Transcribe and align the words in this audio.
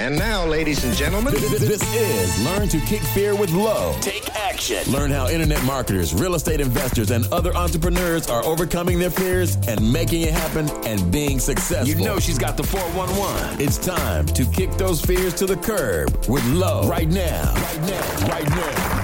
And 0.00 0.18
now, 0.18 0.46
ladies 0.46 0.82
and 0.82 0.96
gentlemen, 0.96 1.34
This 1.34 1.82
is 1.94 2.42
Learn 2.42 2.68
to 2.68 2.80
Kick 2.86 3.02
Fear 3.02 3.36
with 3.36 3.50
Love. 3.50 4.00
Take 4.00 4.34
action. 4.34 4.90
Learn 4.90 5.10
how 5.10 5.28
internet 5.28 5.62
marketers, 5.64 6.14
real 6.14 6.34
estate 6.34 6.58
investors, 6.58 7.10
and 7.10 7.26
other 7.30 7.54
entrepreneurs 7.54 8.26
are 8.26 8.42
overcoming 8.42 8.98
their 8.98 9.10
fears 9.10 9.56
and 9.68 9.92
making 9.92 10.22
it 10.22 10.32
happen 10.32 10.70
and 10.86 11.12
being 11.12 11.38
successful. 11.38 11.86
You 11.86 12.02
know 12.02 12.18
she's 12.18 12.38
got 12.38 12.56
the 12.56 12.62
411. 12.62 13.60
it's 13.60 13.76
time 13.76 14.24
to 14.28 14.46
kick 14.46 14.70
those 14.78 15.02
fears 15.02 15.34
to 15.34 15.44
the 15.44 15.56
curb 15.56 16.08
with 16.30 16.46
Love 16.46 16.88
right 16.88 17.06
now. 17.06 17.52
Right 17.52 17.80
now. 17.82 18.28
Right 18.28 18.48
now. 18.48 19.00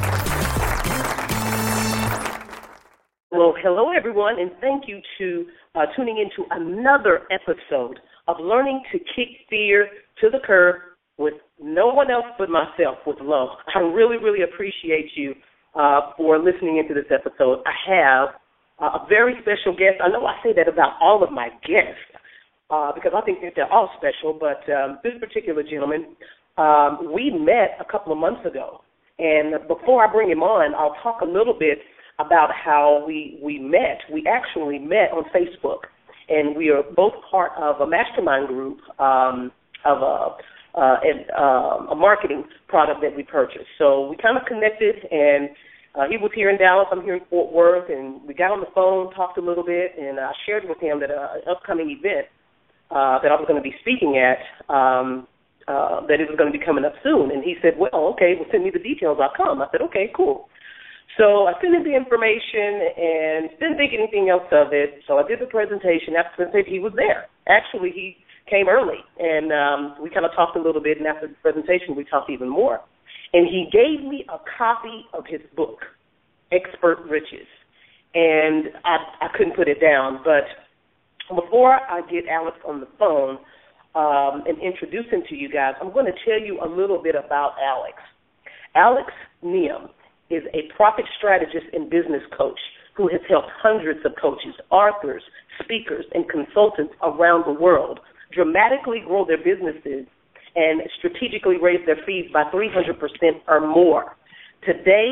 Well, 3.32 3.54
hello 3.62 3.92
everyone, 3.94 4.40
and 4.40 4.50
thank 4.62 4.88
you 4.88 5.02
to 5.18 5.44
uh, 5.74 5.84
tuning 5.94 6.16
into 6.16 6.48
another 6.52 7.24
episode 7.30 8.00
of 8.28 8.36
Learning 8.40 8.82
to 8.92 8.98
Kick 9.14 9.28
Fear 9.50 9.88
to 10.20 10.30
the 10.30 10.38
Curb 10.44 10.76
with 11.18 11.34
no 11.60 11.86
one 11.88 12.10
else 12.10 12.26
but 12.38 12.50
myself, 12.50 12.98
with 13.06 13.18
love. 13.20 13.50
I 13.74 13.80
really, 13.80 14.18
really 14.18 14.42
appreciate 14.42 15.10
you 15.14 15.34
uh, 15.74 16.12
for 16.16 16.38
listening 16.38 16.78
into 16.78 16.94
this 16.94 17.10
episode. 17.10 17.62
I 17.66 17.74
have 17.90 18.28
uh, 18.78 18.98
a 18.98 19.06
very 19.08 19.34
special 19.40 19.72
guest. 19.72 20.00
I 20.02 20.08
know 20.08 20.26
I 20.26 20.36
say 20.42 20.52
that 20.54 20.68
about 20.68 20.94
all 21.00 21.22
of 21.22 21.32
my 21.32 21.48
guests 21.66 22.00
uh, 22.70 22.92
because 22.92 23.12
I 23.14 23.20
think 23.22 23.40
that 23.42 23.52
they're 23.56 23.72
all 23.72 23.90
special, 23.96 24.32
but 24.38 24.68
um, 24.72 24.98
this 25.02 25.14
particular 25.20 25.62
gentleman, 25.62 26.16
um, 26.58 27.12
we 27.12 27.30
met 27.30 27.78
a 27.80 27.84
couple 27.90 28.12
of 28.12 28.18
months 28.18 28.44
ago. 28.44 28.82
And 29.18 29.66
before 29.66 30.06
I 30.06 30.12
bring 30.12 30.30
him 30.30 30.42
on, 30.42 30.74
I'll 30.74 30.96
talk 31.02 31.22
a 31.22 31.24
little 31.24 31.54
bit 31.58 31.78
about 32.18 32.50
how 32.52 33.04
we 33.06 33.38
we 33.42 33.58
met. 33.58 34.00
We 34.12 34.26
actually 34.26 34.78
met 34.78 35.10
on 35.12 35.24
Facebook, 35.34 35.80
and 36.28 36.56
we 36.56 36.70
are 36.70 36.82
both 36.82 37.14
part 37.30 37.52
of 37.56 37.80
a 37.80 37.86
mastermind 37.86 38.48
group 38.48 38.78
um, 38.98 39.52
of 39.86 40.02
a 40.02 40.36
uh, 40.76 41.00
and, 41.02 41.24
uh, 41.32 41.92
a 41.92 41.96
marketing 41.96 42.44
product 42.68 43.00
that 43.00 43.16
we 43.16 43.22
purchased. 43.22 43.64
So 43.78 44.08
we 44.10 44.16
kind 44.16 44.36
of 44.36 44.44
connected, 44.44 44.96
and 45.10 45.48
uh, 45.94 46.04
he 46.04 46.18
was 46.18 46.30
here 46.34 46.50
in 46.50 46.58
Dallas. 46.58 46.86
I'm 46.92 47.02
here 47.02 47.14
in 47.14 47.24
Fort 47.30 47.50
Worth, 47.50 47.88
and 47.88 48.20
we 48.28 48.34
got 48.34 48.50
on 48.50 48.60
the 48.60 48.68
phone, 48.74 49.10
talked 49.14 49.38
a 49.38 49.40
little 49.40 49.64
bit, 49.64 49.96
and 49.98 50.20
I 50.20 50.32
shared 50.44 50.64
with 50.68 50.78
him 50.78 51.00
that 51.00 51.10
uh, 51.10 51.40
an 51.40 51.48
upcoming 51.48 51.88
event 51.88 52.28
uh, 52.90 53.18
that 53.24 53.32
I 53.32 53.36
was 53.40 53.46
going 53.48 53.56
to 53.56 53.64
be 53.64 53.74
speaking 53.80 54.20
at. 54.20 54.38
Um, 54.68 55.26
uh, 55.66 56.06
that 56.06 56.22
it 56.22 56.30
was 56.30 56.38
going 56.38 56.46
to 56.46 56.56
be 56.56 56.64
coming 56.64 56.84
up 56.84 56.94
soon, 57.02 57.32
and 57.32 57.42
he 57.42 57.56
said, 57.60 57.74
"Well, 57.74 58.14
okay, 58.14 58.38
well, 58.38 58.46
send 58.52 58.62
me 58.62 58.70
the 58.70 58.78
details. 58.78 59.18
I'll 59.18 59.34
come." 59.34 59.58
I 59.60 59.66
said, 59.72 59.82
"Okay, 59.82 60.12
cool." 60.14 60.46
So 61.18 61.48
I 61.48 61.58
sent 61.58 61.74
him 61.74 61.82
the 61.82 61.96
information 61.96 62.86
and 62.94 63.50
didn't 63.58 63.74
think 63.74 63.90
anything 63.90 64.28
else 64.28 64.46
of 64.52 64.70
it. 64.70 65.02
So 65.08 65.18
I 65.18 65.26
did 65.26 65.40
the 65.40 65.50
presentation. 65.50 66.14
After 66.14 66.44
the 66.44 66.52
presentation, 66.52 66.70
he 66.70 66.78
was 66.78 66.92
there. 66.94 67.26
Actually, 67.48 67.90
he 67.90 68.14
came 68.48 68.68
early, 68.68 69.02
and 69.18 69.52
um, 69.52 70.02
we 70.02 70.10
kind 70.10 70.24
of 70.24 70.32
talked 70.34 70.56
a 70.56 70.62
little 70.62 70.82
bit. 70.82 70.98
And 70.98 71.06
after 71.06 71.28
the 71.28 71.34
presentation, 71.42 71.96
we 71.96 72.04
talked 72.04 72.30
even 72.30 72.48
more. 72.48 72.80
And 73.32 73.46
he 73.46 73.66
gave 73.72 74.06
me 74.06 74.24
a 74.28 74.38
copy 74.56 75.04
of 75.12 75.24
his 75.28 75.40
book, 75.56 75.80
Expert 76.52 77.04
Riches, 77.10 77.46
and 78.14 78.66
I, 78.84 79.26
I 79.26 79.28
couldn't 79.36 79.56
put 79.56 79.68
it 79.68 79.80
down. 79.80 80.20
But 80.24 80.46
before 81.34 81.74
I 81.74 82.00
get 82.10 82.24
Alex 82.30 82.56
on 82.66 82.80
the 82.80 82.88
phone 82.98 83.38
um, 83.94 84.44
and 84.46 84.62
introduce 84.62 85.10
him 85.10 85.22
to 85.28 85.34
you 85.34 85.50
guys, 85.50 85.74
I'm 85.80 85.92
going 85.92 86.06
to 86.06 86.16
tell 86.24 86.40
you 86.40 86.60
a 86.62 86.68
little 86.68 87.02
bit 87.02 87.14
about 87.14 87.54
Alex. 87.62 87.98
Alex 88.74 89.10
Nghiem 89.44 89.90
is 90.30 90.42
a 90.54 90.72
profit 90.76 91.04
strategist 91.18 91.66
and 91.72 91.90
business 91.90 92.22
coach 92.36 92.58
who 92.96 93.08
has 93.08 93.20
helped 93.28 93.48
hundreds 93.60 94.00
of 94.06 94.12
coaches, 94.20 94.54
authors, 94.70 95.22
speakers, 95.62 96.04
and 96.14 96.28
consultants 96.28 96.94
around 97.02 97.44
the 97.46 97.60
world 97.60 98.00
dramatically 98.32 99.02
grow 99.06 99.24
their 99.24 99.38
businesses 99.38 100.06
and 100.54 100.82
strategically 100.98 101.56
raise 101.60 101.84
their 101.86 101.98
fees 102.06 102.26
by 102.32 102.44
300% 102.44 102.96
or 103.48 103.60
more. 103.60 104.16
Today, 104.64 105.10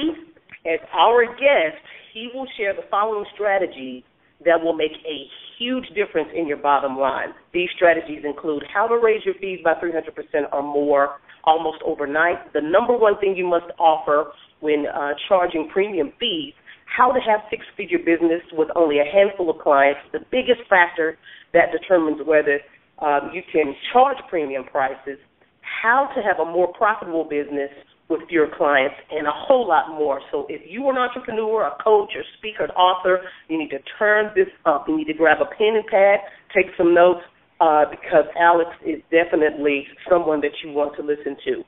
as 0.67 0.81
our 0.93 1.27
guest, 1.27 1.83
he 2.13 2.29
will 2.33 2.47
share 2.57 2.75
the 2.75 2.89
following 2.91 3.27
strategies 3.35 4.03
that 4.45 4.61
will 4.63 4.75
make 4.75 4.93
a 5.07 5.27
huge 5.59 5.85
difference 5.95 6.29
in 6.35 6.49
your 6.49 6.57
bottom 6.57 6.99
line. 6.99 7.29
These 7.53 7.69
strategies 7.77 8.25
include 8.25 8.65
how 8.73 8.87
to 8.89 8.97
raise 8.97 9.25
your 9.25 9.35
fees 9.41 9.61
by 9.63 9.75
300% 9.75 10.53
or 10.53 10.63
more 10.63 11.21
almost 11.47 11.79
overnight, 11.85 12.53
the 12.53 12.61
number 12.61 12.97
one 12.97 13.19
thing 13.21 13.37
you 13.37 13.47
must 13.47 13.71
offer 13.79 14.33
when 14.61 14.87
uh, 14.87 15.13
charging 15.29 15.69
premium 15.73 16.13
fees, 16.19 16.55
how 16.87 17.13
to 17.13 17.21
have 17.21 17.41
six 17.51 17.63
figure 17.77 17.99
business 17.99 18.43
with 18.53 18.69
only 18.77 18.99
a 18.99 19.05
handful 19.05 19.51
of 19.51 19.59
clients, 19.59 20.01
the 20.13 20.21
biggest 20.31 20.61
factor 20.69 21.19
that 21.53 21.73
determines 21.73 22.19
whether 22.27 22.61
um, 23.01 23.31
you 23.33 23.43
can 23.53 23.75
charge 23.93 24.17
premium 24.29 24.65
prices, 24.65 25.19
how 25.61 26.09
to 26.15 26.23
have 26.23 26.39
a 26.41 26.45
more 26.45 26.73
profitable 26.73 27.25
business 27.25 27.71
with 28.09 28.21
your 28.29 28.49
clients, 28.57 28.95
and 29.11 29.27
a 29.27 29.33
whole 29.33 29.67
lot 29.67 29.89
more. 29.89 30.21
So 30.31 30.47
if 30.49 30.61
you 30.69 30.87
are 30.87 30.93
an 30.93 30.99
entrepreneur, 30.99 31.67
a 31.67 31.83
coach, 31.83 32.11
a 32.15 32.23
speaker, 32.39 32.65
an 32.65 32.71
author, 32.71 33.21
you 33.49 33.59
need 33.59 33.71
to 33.71 33.79
turn 33.99 34.31
this 34.37 34.49
up. 34.67 34.85
You 34.87 34.99
need 34.99 35.07
to 35.07 35.15
grab 35.15 35.39
a 35.41 35.47
pen 35.47 35.75
and 35.77 35.87
pad, 35.87 36.21
take 36.55 36.67
some 36.77 36.95
notes, 36.95 37.21
uh, 37.61 37.85
because 37.91 38.25
Alex 38.39 38.71
is 38.87 39.01
definitely 39.11 39.87
someone 40.09 40.41
that 40.43 40.53
you 40.63 40.73
want 40.73 40.97
to 40.97 41.03
listen 41.03 41.37
to. 41.47 41.63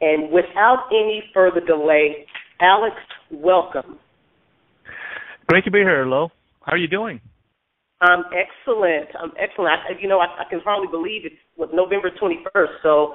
And 0.00 0.32
without 0.32 0.86
any 0.90 1.22
further 1.34 1.60
delay, 1.60 2.26
Alex, 2.60 2.96
welcome. 3.30 3.98
Great 5.48 5.64
to 5.64 5.70
be 5.70 5.80
here, 5.80 6.06
Lo. 6.06 6.30
How 6.62 6.72
are 6.72 6.78
you 6.78 6.88
doing? 6.88 7.20
I'm 8.02 8.24
excellent. 8.34 9.14
I'm 9.14 9.30
excellent. 9.38 9.78
I, 9.86 9.94
you 10.02 10.08
know, 10.08 10.18
I, 10.18 10.26
I 10.42 10.44
can 10.50 10.58
hardly 10.64 10.90
believe 10.90 11.24
it 11.24 11.38
was 11.56 11.70
November 11.72 12.10
21st. 12.10 12.82
So 12.82 13.14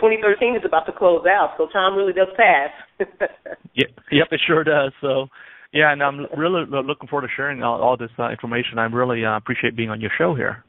2013 0.00 0.56
is 0.56 0.62
about 0.64 0.86
to 0.86 0.92
close 0.92 1.28
out. 1.28 1.54
So 1.58 1.68
time 1.68 1.94
really 1.94 2.12
does 2.12 2.32
pass. 2.36 2.72
Yeah, 3.76 3.90
yep, 4.12 4.28
it 4.30 4.40
sure 4.46 4.62
does. 4.62 4.92
So, 5.00 5.26
yeah, 5.72 5.90
and 5.90 6.00
I'm 6.00 6.30
really 6.38 6.62
looking 6.70 7.08
forward 7.08 7.26
to 7.26 7.32
sharing 7.34 7.64
all, 7.64 7.82
all 7.82 7.96
this 7.96 8.14
uh, 8.20 8.30
information. 8.30 8.78
I 8.78 8.84
really 8.84 9.24
uh, 9.24 9.36
appreciate 9.36 9.74
being 9.74 9.90
on 9.90 10.00
your 10.00 10.12
show 10.16 10.32
here. 10.32 10.62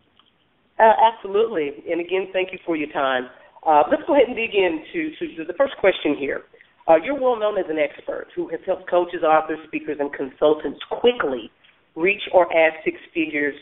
Uh, 0.79 0.89
absolutely. 1.13 1.85
And 1.85 2.01
again, 2.01 2.29
thank 2.33 2.49
you 2.51 2.57
for 2.65 2.75
your 2.75 2.89
time. 2.89 3.29
Uh, 3.61 3.83
let's 3.91 4.01
go 4.07 4.15
ahead 4.15 4.25
and 4.25 4.35
dig 4.35 4.55
into 4.57 5.13
to 5.19 5.45
the 5.45 5.53
first 5.53 5.77
question 5.79 6.15
here. 6.17 6.49
Uh, 6.87 6.95
you're 6.97 7.13
well 7.13 7.39
known 7.39 7.59
as 7.59 7.65
an 7.69 7.77
expert 7.77 8.25
who 8.35 8.49
has 8.49 8.59
helped 8.65 8.89
coaches, 8.89 9.21
authors, 9.21 9.59
speakers, 9.67 9.97
and 9.99 10.11
consultants 10.11 10.79
quickly 10.89 11.51
reach 11.95 12.21
or 12.33 12.45
add 12.55 12.73
six 12.83 12.97
figures 13.13 13.55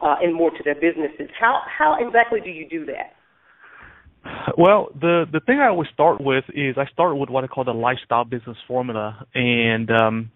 uh, 0.00 0.16
and 0.22 0.34
more 0.34 0.50
to 0.50 0.62
their 0.64 0.74
businesses. 0.74 1.28
How 1.38 1.62
how 1.66 1.96
exactly 2.00 2.40
do 2.40 2.50
you 2.50 2.68
do 2.68 2.86
that? 2.86 3.14
Well, 4.56 4.88
the 4.98 5.24
the 5.32 5.40
thing 5.40 5.58
I 5.60 5.68
always 5.68 5.88
start 5.92 6.20
with 6.20 6.44
is 6.54 6.76
I 6.76 6.86
start 6.92 7.16
with 7.16 7.30
what 7.30 7.44
I 7.44 7.46
call 7.46 7.64
the 7.64 7.72
lifestyle 7.72 8.24
business 8.24 8.56
formula, 8.68 9.26
and 9.34 9.90
um, 9.90 10.30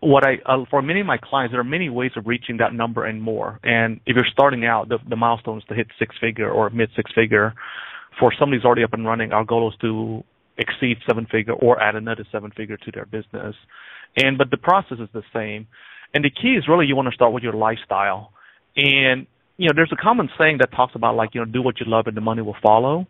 what 0.00 0.24
I 0.26 0.36
uh, 0.46 0.64
for 0.70 0.82
many 0.82 1.00
of 1.00 1.06
my 1.06 1.18
clients, 1.18 1.52
there 1.52 1.60
are 1.60 1.64
many 1.64 1.88
ways 1.88 2.12
of 2.16 2.26
reaching 2.26 2.58
that 2.58 2.72
number 2.72 3.04
and 3.04 3.20
more. 3.20 3.58
And 3.62 4.00
if 4.06 4.14
you're 4.14 4.26
starting 4.32 4.64
out, 4.64 4.88
the 4.88 4.98
the 5.08 5.16
milestone 5.16 5.58
is 5.58 5.64
to 5.68 5.74
hit 5.74 5.88
six 5.98 6.14
figure 6.20 6.50
or 6.50 6.70
mid 6.70 6.90
six 6.96 7.10
figure. 7.14 7.54
For 8.18 8.32
somebody 8.38 8.58
who's 8.58 8.64
already 8.64 8.82
up 8.82 8.92
and 8.94 9.06
running, 9.06 9.32
our 9.32 9.44
goal 9.44 9.68
is 9.68 9.78
to 9.80 10.24
exceed 10.56 10.98
seven 11.06 11.26
figure 11.30 11.54
or 11.54 11.80
add 11.80 11.94
another 11.94 12.26
seven 12.32 12.50
figure 12.56 12.76
to 12.76 12.90
their 12.92 13.06
business. 13.06 13.54
And 14.16 14.38
but 14.38 14.50
the 14.50 14.56
process 14.56 14.98
is 15.00 15.08
the 15.12 15.22
same. 15.32 15.66
And 16.14 16.24
the 16.24 16.30
key 16.30 16.54
is 16.54 16.68
really 16.68 16.86
you 16.86 16.96
want 16.96 17.08
to 17.08 17.14
start 17.14 17.32
with 17.32 17.42
your 17.42 17.52
lifestyle. 17.52 18.32
And 18.76 19.26
you 19.56 19.66
know, 19.66 19.72
there's 19.74 19.92
a 19.92 20.02
common 20.02 20.30
saying 20.38 20.58
that 20.58 20.70
talks 20.72 20.94
about 20.94 21.16
like 21.16 21.30
you 21.34 21.40
know, 21.40 21.44
do 21.44 21.62
what 21.62 21.80
you 21.80 21.86
love 21.86 22.06
and 22.06 22.16
the 22.16 22.20
money 22.20 22.42
will 22.42 22.56
follow. 22.62 23.06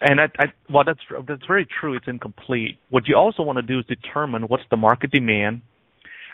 And 0.00 0.20
I, 0.20 0.24
I, 0.38 0.44
well, 0.70 0.84
that's 0.86 1.00
that's 1.26 1.44
very 1.46 1.66
true. 1.80 1.94
It's 1.94 2.06
incomplete. 2.06 2.78
What 2.90 3.08
you 3.08 3.16
also 3.16 3.42
want 3.42 3.56
to 3.56 3.62
do 3.62 3.80
is 3.80 3.84
determine 3.86 4.42
what's 4.42 4.62
the 4.70 4.76
market 4.76 5.10
demand, 5.10 5.62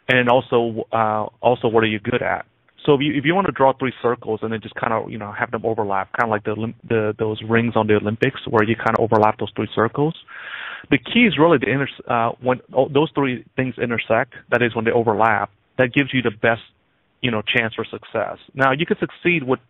and 0.06 0.28
also 0.28 0.84
uh, 0.92 1.26
also 1.40 1.68
what 1.68 1.82
are 1.82 1.86
you 1.86 1.98
good 1.98 2.22
at. 2.22 2.44
So 2.84 2.92
if 2.94 3.00
you 3.00 3.14
if 3.14 3.24
you 3.24 3.34
want 3.34 3.46
to 3.46 3.52
draw 3.52 3.72
three 3.72 3.94
circles 4.02 4.40
and 4.42 4.52
then 4.52 4.60
just 4.62 4.74
kind 4.74 4.92
of 4.92 5.10
you 5.10 5.16
know 5.16 5.32
have 5.32 5.50
them 5.50 5.64
overlap, 5.64 6.10
kind 6.12 6.28
of 6.28 6.30
like 6.30 6.44
the 6.44 6.74
the 6.86 7.14
those 7.18 7.40
rings 7.48 7.72
on 7.74 7.86
the 7.86 7.94
Olympics 7.94 8.40
where 8.48 8.64
you 8.64 8.76
kind 8.76 8.96
of 8.98 9.02
overlap 9.02 9.38
those 9.38 9.52
three 9.56 9.68
circles. 9.74 10.14
The 10.90 10.98
key 10.98 11.24
is 11.24 11.38
really 11.38 11.56
the 11.56 11.70
inter 11.70 11.88
uh, 12.06 12.32
when 12.42 12.60
oh, 12.74 12.88
those 12.92 13.10
three 13.14 13.46
things 13.56 13.74
intersect. 13.82 14.34
That 14.50 14.60
is 14.60 14.76
when 14.76 14.84
they 14.84 14.90
overlap. 14.90 15.50
That 15.78 15.92
gives 15.92 16.10
you 16.12 16.22
the 16.22 16.30
best 16.30 16.62
you 17.20 17.30
know 17.30 17.42
chance 17.42 17.74
for 17.74 17.84
success. 17.84 18.38
Now 18.54 18.72
you 18.72 18.86
can 18.86 18.98
succeed 18.98 19.42
with 19.42 19.60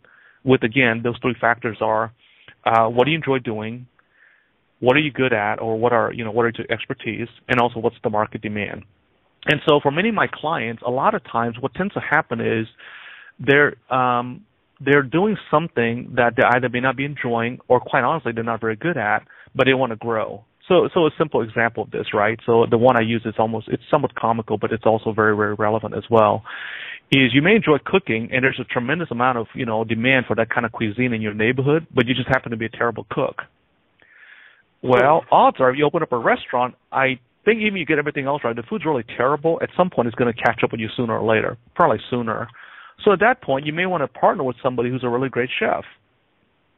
with 0.45 0.63
again 0.63 1.01
those 1.03 1.17
three 1.23 1.37
factors 1.41 1.79
are 1.81 2.13
uh, 2.65 2.87
what 2.89 3.05
do 3.05 3.11
you 3.11 3.17
enjoy 3.17 3.39
doing, 3.39 3.87
what 4.81 4.97
are 4.97 5.01
you 5.01 5.13
good 5.13 5.33
at, 5.33 5.61
or 5.61 5.79
what 5.79 5.93
are 5.93 6.13
you 6.13 6.25
know 6.25 6.33
what 6.33 6.45
are 6.45 6.53
your 6.57 6.71
expertise, 6.71 7.29
and 7.49 7.61
also 7.61 7.81
what's 7.81 7.97
the 8.03 8.11
market 8.11 8.43
demand. 8.43 8.85
And 9.47 9.61
so 9.69 9.79
for 9.81 9.91
many 9.91 10.09
of 10.09 10.15
my 10.15 10.27
clients, 10.33 10.83
a 10.87 10.91
lot 10.91 11.15
of 11.15 11.23
times 11.31 11.57
what 11.61 11.75
tends 11.75 11.95
to 11.95 12.01
happen 12.01 12.41
is 12.41 12.67
they're 13.39 13.77
um, 13.93 14.45
they're 14.81 15.03
doing 15.03 15.37
something 15.51 16.13
that 16.17 16.35
they 16.37 16.43
either 16.43 16.69
may 16.69 16.81
not 16.81 16.97
be 16.97 17.05
enjoying 17.05 17.59
or 17.69 17.81
quite 17.81 18.05
honestly 18.05 18.33
they're 18.33 18.45
not 18.45 18.61
very 18.61 18.77
good 18.77 18.97
at, 18.97 19.27
but 19.55 19.67
they 19.67 19.75
want 19.75 19.91
to 19.91 19.97
grow. 19.97 20.45
So 20.69 20.89
so 20.95 21.07
a 21.07 21.11
simple 21.19 21.43
example 21.43 21.85
of 21.85 21.91
this, 21.91 22.07
right? 22.15 22.39
So 22.47 22.67
the 22.71 22.79
one 22.79 22.97
I 22.97 23.03
use 23.03 23.23
is 23.25 23.35
almost 23.39 23.69
it's 23.69 23.83
somewhat 23.91 24.15
comical, 24.15 24.57
but 24.59 24.73
it's 24.73 24.87
also 24.87 25.13
very 25.13 25.37
very 25.37 25.55
relevant 25.55 25.95
as 25.95 26.05
well. 26.11 26.43
Is 27.13 27.35
you 27.35 27.43
may 27.43 27.55
enjoy 27.55 27.77
cooking 27.85 28.31
and 28.33 28.43
there's 28.43 28.59
a 28.61 28.65
tremendous 28.65 29.09
amount 29.11 29.39
of 29.39 29.47
you 29.55 29.67
know 29.67 29.85
demand 29.85 30.27
for 30.27 30.37
that 30.37 30.51
kind 30.51 30.65
of 30.65 30.73
cuisine 30.73 31.13
in 31.13 31.21
your 31.21 31.35
neighborhood, 31.35 31.87
but 31.95 32.07
you 32.07 32.15
just 32.15 32.29
happen 32.29 32.51
to 32.51 32.57
be 32.57 32.67
a 32.67 32.71
terrible 32.71 33.07
cook. 33.11 33.43
Well, 34.83 35.25
odds 35.31 35.59
are 35.61 35.71
if 35.71 35.79
you 35.79 35.87
open 35.87 36.03
up 36.03 36.13
a 36.13 36.19
restaurant, 36.19 36.75
I 36.93 37.19
think 37.45 37.61
even 37.61 37.79
you 37.79 37.87
get 37.87 37.99
everything 37.99 38.27
else 38.27 38.43
right, 38.45 38.55
the 38.55 38.63
food's 38.69 38.85
really 38.85 39.05
terrible. 39.17 39.59
At 39.63 39.71
some 39.77 39.91
point, 39.91 40.09
it's 40.09 40.15
going 40.15 40.33
to 40.33 40.43
catch 40.43 40.63
up 40.63 40.73
with 40.73 40.81
you 40.81 40.89
sooner 40.97 41.19
or 41.19 41.27
later, 41.27 41.57
probably 41.75 41.99
sooner. 42.11 42.49
So 43.05 43.13
at 43.13 43.21
that 43.21 43.43
point, 43.43 43.67
you 43.67 43.73
may 43.73 43.87
want 43.87 44.03
to 44.03 44.09
partner 44.09 44.45
with 44.45 44.57
somebody 44.63 44.91
who's 44.91 45.05
a 45.05 45.09
really 45.09 45.29
great 45.29 45.51
chef. 45.59 45.85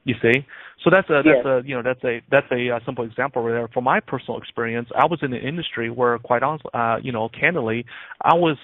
You 0.06 0.14
see, 0.22 0.46
so 0.84 0.90
that's 0.90 1.10
a 1.10 1.20
that's 1.24 1.44
a 1.44 1.62
you 1.66 1.74
know 1.74 1.82
that's 1.82 2.02
a 2.04 2.22
that's 2.30 2.46
a, 2.52 2.68
a 2.68 2.80
simple 2.86 3.04
example 3.04 3.42
right 3.42 3.54
there. 3.54 3.68
From 3.74 3.82
my 3.82 3.98
personal 3.98 4.38
experience, 4.38 4.88
I 4.96 5.06
was 5.06 5.18
in 5.20 5.32
an 5.32 5.42
industry 5.42 5.90
where, 5.90 6.16
quite 6.20 6.44
honestly, 6.44 6.70
uh, 6.72 6.98
you 7.02 7.10
know, 7.10 7.28
candidly, 7.28 7.84
I 8.22 8.34
was 8.34 8.56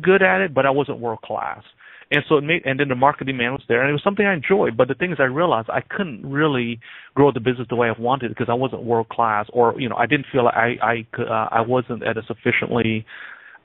good 0.00 0.22
at 0.22 0.40
it, 0.40 0.54
but 0.54 0.66
I 0.66 0.70
wasn't 0.70 1.00
world 1.00 1.20
class. 1.22 1.64
And 2.12 2.22
so 2.28 2.36
it 2.36 2.42
made, 2.42 2.62
and 2.64 2.78
then 2.78 2.86
the 2.86 2.94
marketing 2.94 3.36
man 3.36 3.52
was 3.52 3.62
there, 3.66 3.80
and 3.80 3.90
it 3.90 3.92
was 3.92 4.04
something 4.04 4.24
I 4.24 4.34
enjoyed. 4.34 4.76
But 4.76 4.86
the 4.86 4.94
thing 4.94 5.10
is, 5.10 5.18
I 5.18 5.24
realized 5.24 5.68
I 5.68 5.80
couldn't 5.80 6.24
really 6.30 6.78
grow 7.16 7.32
the 7.32 7.40
business 7.40 7.66
the 7.68 7.74
way 7.74 7.88
I 7.88 8.00
wanted 8.00 8.28
because 8.28 8.46
I 8.48 8.54
wasn't 8.54 8.84
world 8.84 9.08
class, 9.08 9.46
or 9.52 9.74
you 9.80 9.88
know, 9.88 9.96
I 9.96 10.06
didn't 10.06 10.26
feel 10.30 10.44
like 10.44 10.54
I 10.54 10.76
I 10.80 11.06
could, 11.12 11.26
uh, 11.26 11.48
I 11.50 11.62
wasn't 11.62 12.06
at 12.06 12.16
a 12.16 12.22
sufficiently 12.22 13.04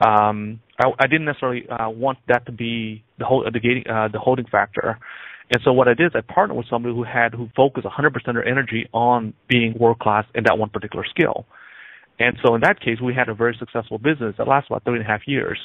um 0.02 0.62
I, 0.80 0.86
I 0.98 1.08
didn't 1.08 1.26
necessarily 1.26 1.68
uh, 1.70 1.90
want 1.90 2.20
that 2.30 2.46
to 2.46 2.54
be 2.54 3.04
the 3.18 3.26
whole 3.26 3.44
the 3.44 3.60
gating 3.60 3.84
uh, 3.88 4.08
the 4.08 4.20
holding 4.20 4.46
factor. 4.46 4.98
And 5.51 5.62
so 5.63 5.74
what 5.74 5.88
I 5.88 5.94
did 5.94 6.07
is 6.07 6.12
I 6.16 6.22
partnered 6.22 6.57
with 6.57 6.68
somebody 6.69 6.94
who 6.94 7.04
had 7.04 7.34
who 7.34 7.50
focused 7.56 7.88
100% 7.88 8.07
of 8.16 8.36
their 8.36 8.48
energy 8.48 8.88
on 8.94 9.34
being 9.48 9.75
world 9.80 10.00
class 10.00 10.25
in 10.36 10.44
that 10.44 10.57
one 10.57 10.69
particular 10.69 11.06
skill. 11.10 11.46
And 12.19 12.38
so 12.46 12.54
in 12.54 12.62
that 12.62 12.80
case, 12.81 13.00
we 13.01 13.13
had 13.13 13.30
a 13.30 13.34
very 13.34 13.56
successful 13.57 13.98
business 13.98 14.36
that 14.38 14.48
lasted 14.48 14.72
about 14.72 14.84
three 14.84 15.00
and 15.00 15.06
a 15.06 15.07
half 15.07 15.22
years. 15.25 15.57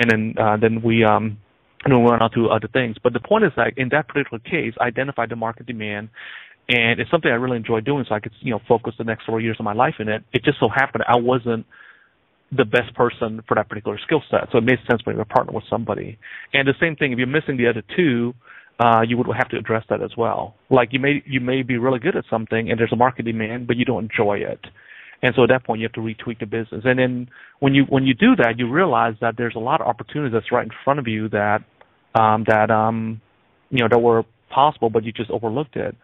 And 0.00 0.10
then 0.10 0.34
uh, 0.38 0.56
then 0.56 0.82
we 0.82 1.04
um, 1.04 1.38
and 1.84 1.96
we 1.96 2.02
went 2.02 2.22
on 2.22 2.30
to 2.32 2.48
other 2.48 2.68
things. 2.68 2.96
But 3.02 3.12
the 3.12 3.20
point 3.20 3.44
is 3.44 3.52
that 3.56 3.74
in 3.76 3.90
that 3.90 4.08
particular 4.08 4.38
case, 4.38 4.74
I 4.80 4.86
identified 4.86 5.30
the 5.30 5.36
market 5.36 5.66
demand, 5.66 6.08
and 6.68 7.00
it's 7.00 7.10
something 7.10 7.30
I 7.30 7.34
really 7.34 7.56
enjoy 7.56 7.80
doing, 7.80 8.04
so 8.08 8.14
I 8.14 8.20
could 8.20 8.32
you 8.40 8.52
know 8.52 8.60
focus 8.66 8.94
the 8.98 9.04
next 9.04 9.26
four 9.26 9.40
years 9.40 9.56
of 9.58 9.64
my 9.64 9.74
life 9.74 9.94
in 9.98 10.08
it. 10.08 10.24
It 10.32 10.44
just 10.44 10.58
so 10.60 10.68
happened 10.68 11.04
I 11.06 11.18
wasn't 11.18 11.66
the 12.50 12.64
best 12.64 12.94
person 12.94 13.42
for 13.46 13.54
that 13.56 13.68
particular 13.68 13.98
skill 14.04 14.22
set, 14.30 14.48
so 14.50 14.58
it 14.58 14.64
made 14.64 14.78
sense 14.88 15.02
for 15.02 15.10
me 15.10 15.16
to 15.16 15.24
partner 15.24 15.52
with 15.52 15.64
somebody. 15.68 16.18
And 16.54 16.66
the 16.66 16.74
same 16.80 16.96
thing, 16.96 17.12
if 17.12 17.18
you're 17.18 17.26
missing 17.26 17.58
the 17.58 17.68
other 17.68 17.82
two, 17.94 18.34
uh, 18.78 19.02
you 19.06 19.16
would 19.16 19.26
have 19.36 19.48
to 19.48 19.56
address 19.56 19.84
that 19.90 20.02
as 20.02 20.16
well. 20.16 20.54
Like 20.70 20.92
you 20.92 21.00
may 21.00 21.22
you 21.26 21.40
may 21.40 21.62
be 21.62 21.78
really 21.78 21.98
good 21.98 22.16
at 22.16 22.24
something, 22.30 22.70
and 22.70 22.78
there's 22.78 22.92
a 22.92 22.96
market 22.96 23.24
demand, 23.24 23.66
but 23.66 23.76
you 23.76 23.84
don't 23.84 24.10
enjoy 24.10 24.38
it. 24.38 24.60
And 25.20 25.34
so 25.34 25.42
at 25.42 25.48
that 25.48 25.64
point, 25.64 25.80
you 25.80 25.86
have 25.86 25.92
to 25.94 26.00
retweak 26.00 26.38
the 26.38 26.46
business. 26.46 26.82
And 26.84 26.98
then 26.98 27.28
when 27.58 27.74
you 27.74 27.84
when 27.88 28.04
you 28.04 28.14
do 28.14 28.36
that, 28.36 28.58
you 28.58 28.70
realize 28.70 29.14
that 29.20 29.34
there's 29.36 29.56
a 29.56 29.60
lot 29.60 29.80
of 29.80 29.88
opportunities 29.88 30.32
that's 30.32 30.52
right 30.52 30.64
in 30.64 30.70
front 30.84 31.00
of 31.00 31.08
you 31.08 31.28
that 31.30 31.64
um, 32.14 32.44
that 32.46 32.70
um, 32.70 33.20
you 33.70 33.78
know 33.78 33.88
that 33.90 33.98
were 33.98 34.24
possible, 34.50 34.90
but 34.90 35.04
you 35.04 35.12
just 35.12 35.30
overlooked 35.30 35.76
it. 35.76 35.96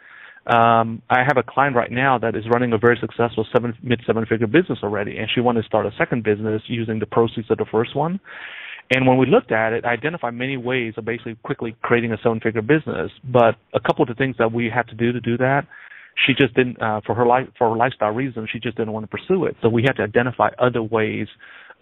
Um, 0.46 1.00
I 1.08 1.20
have 1.20 1.38
a 1.38 1.42
client 1.42 1.74
right 1.74 1.90
now 1.90 2.18
that 2.18 2.36
is 2.36 2.44
running 2.52 2.72
a 2.74 2.78
very 2.78 2.98
successful 3.00 3.46
seven 3.52 3.74
mid 3.82 4.00
seven 4.06 4.26
figure 4.26 4.48
business 4.48 4.80
already, 4.82 5.16
and 5.16 5.28
she 5.32 5.40
wanted 5.40 5.62
to 5.62 5.66
start 5.66 5.86
a 5.86 5.92
second 5.96 6.24
business 6.24 6.62
using 6.66 6.98
the 6.98 7.06
proceeds 7.06 7.50
of 7.50 7.58
the 7.58 7.66
first 7.70 7.94
one. 7.94 8.20
And 8.90 9.06
when 9.06 9.16
we 9.16 9.26
looked 9.26 9.50
at 9.50 9.72
it, 9.72 9.84
I 9.84 9.92
identified 9.92 10.34
many 10.34 10.56
ways 10.56 10.94
of 10.96 11.04
basically 11.04 11.36
quickly 11.42 11.74
creating 11.82 12.12
a 12.12 12.18
seven 12.22 12.40
figure 12.40 12.62
business. 12.62 13.10
But 13.24 13.56
a 13.72 13.80
couple 13.80 14.02
of 14.02 14.08
the 14.08 14.14
things 14.14 14.36
that 14.38 14.52
we 14.52 14.70
had 14.70 14.86
to 14.88 14.94
do 14.94 15.12
to 15.12 15.20
do 15.20 15.36
that 15.38 15.66
she 16.26 16.34
just 16.34 16.54
didn't 16.54 16.80
uh, 16.80 17.00
for 17.04 17.14
her 17.14 17.26
life 17.26 17.48
for 17.58 17.70
her 17.70 17.76
lifestyle 17.76 18.10
reasons 18.10 18.48
she 18.52 18.58
just 18.58 18.76
didn't 18.76 18.92
want 18.92 19.04
to 19.04 19.16
pursue 19.16 19.44
it. 19.44 19.56
So 19.62 19.68
we 19.68 19.82
had 19.82 19.96
to 19.96 20.02
identify 20.02 20.50
other 20.58 20.82
ways 20.82 21.26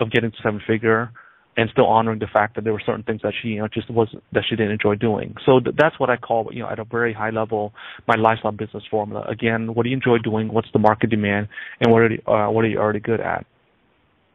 of 0.01 0.11
getting 0.11 0.31
to 0.31 0.37
seven 0.43 0.61
figure 0.67 1.11
and 1.57 1.69
still 1.71 1.87
honoring 1.87 2.19
the 2.19 2.27
fact 2.33 2.55
that 2.55 2.65
there 2.65 2.73
were 2.73 2.83
certain 2.85 3.03
things 3.03 3.21
that 3.23 3.35
she 3.43 3.49
you 3.49 3.59
know 3.59 3.69
just 3.69 3.91
wasn't 3.91 4.23
that 4.33 4.45
she 4.49 4.57
didn't 4.57 4.73
enjoy 4.73 4.95
doing. 4.95 5.35
So 5.45 5.61
th- 5.61 5.77
that's 5.79 5.99
what 6.01 6.11
i 6.11 6.17
call 6.17 6.49
you 6.53 6.63
know 6.63 6.69
at 6.69 6.79
a 6.79 6.85
very 6.85 7.13
high 7.13 7.31
level 7.31 7.73
my 8.07 8.15
lifestyle 8.17 8.53
business 8.53 8.85
formula. 8.91 9.25
Again 9.29 9.75
what 9.75 9.83
do 9.85 9.91
you 9.91 9.97
enjoy 9.97 10.19
doing? 10.19 10.53
What's 10.53 10.69
the 10.73 10.79
market 10.79 11.11
demand? 11.11 11.49
And 11.81 11.93
what 11.93 12.03
are 12.03 12.11
you, 12.11 12.23
uh, 12.27 12.51
what 12.51 12.65
are 12.65 12.69
you 12.69 12.79
already 12.79 13.01
good 13.01 13.21
at 13.21 13.47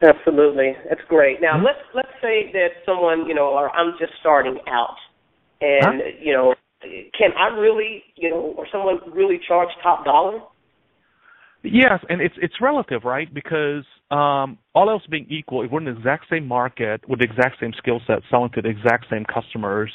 Absolutely, 0.01 0.73
that's 0.87 1.01
great. 1.07 1.41
Now 1.41 1.55
mm-hmm. 1.55 1.65
let's 1.65 1.79
let's 1.95 2.13
say 2.21 2.51
that 2.53 2.85
someone 2.85 3.27
you 3.27 3.33
know, 3.33 3.47
or 3.47 3.69
I'm 3.71 3.93
just 3.99 4.13
starting 4.19 4.57
out, 4.67 4.97
and 5.61 6.01
huh? 6.01 6.09
you 6.21 6.33
know, 6.33 6.53
can 6.81 7.31
I 7.37 7.57
really, 7.57 8.03
you 8.15 8.29
know, 8.29 8.53
or 8.57 8.67
someone 8.71 8.99
really 9.11 9.39
charge 9.47 9.69
top 9.81 10.05
dollar? 10.05 10.39
Yes, 11.63 11.99
and 12.09 12.21
it's 12.21 12.35
it's 12.41 12.55
relative, 12.61 13.03
right? 13.03 13.31
Because 13.33 13.83
um, 14.11 14.57
all 14.75 14.89
else 14.89 15.03
being 15.09 15.25
equal, 15.29 15.63
if 15.63 15.71
we're 15.71 15.79
in 15.79 15.85
the 15.85 15.97
exact 15.97 16.25
same 16.29 16.47
market 16.47 17.01
with 17.09 17.19
the 17.19 17.25
exact 17.25 17.59
same 17.59 17.73
skill 17.77 17.99
set, 18.05 18.19
selling 18.29 18.51
to 18.53 18.61
the 18.61 18.69
exact 18.69 19.07
same 19.09 19.25
customers, 19.25 19.91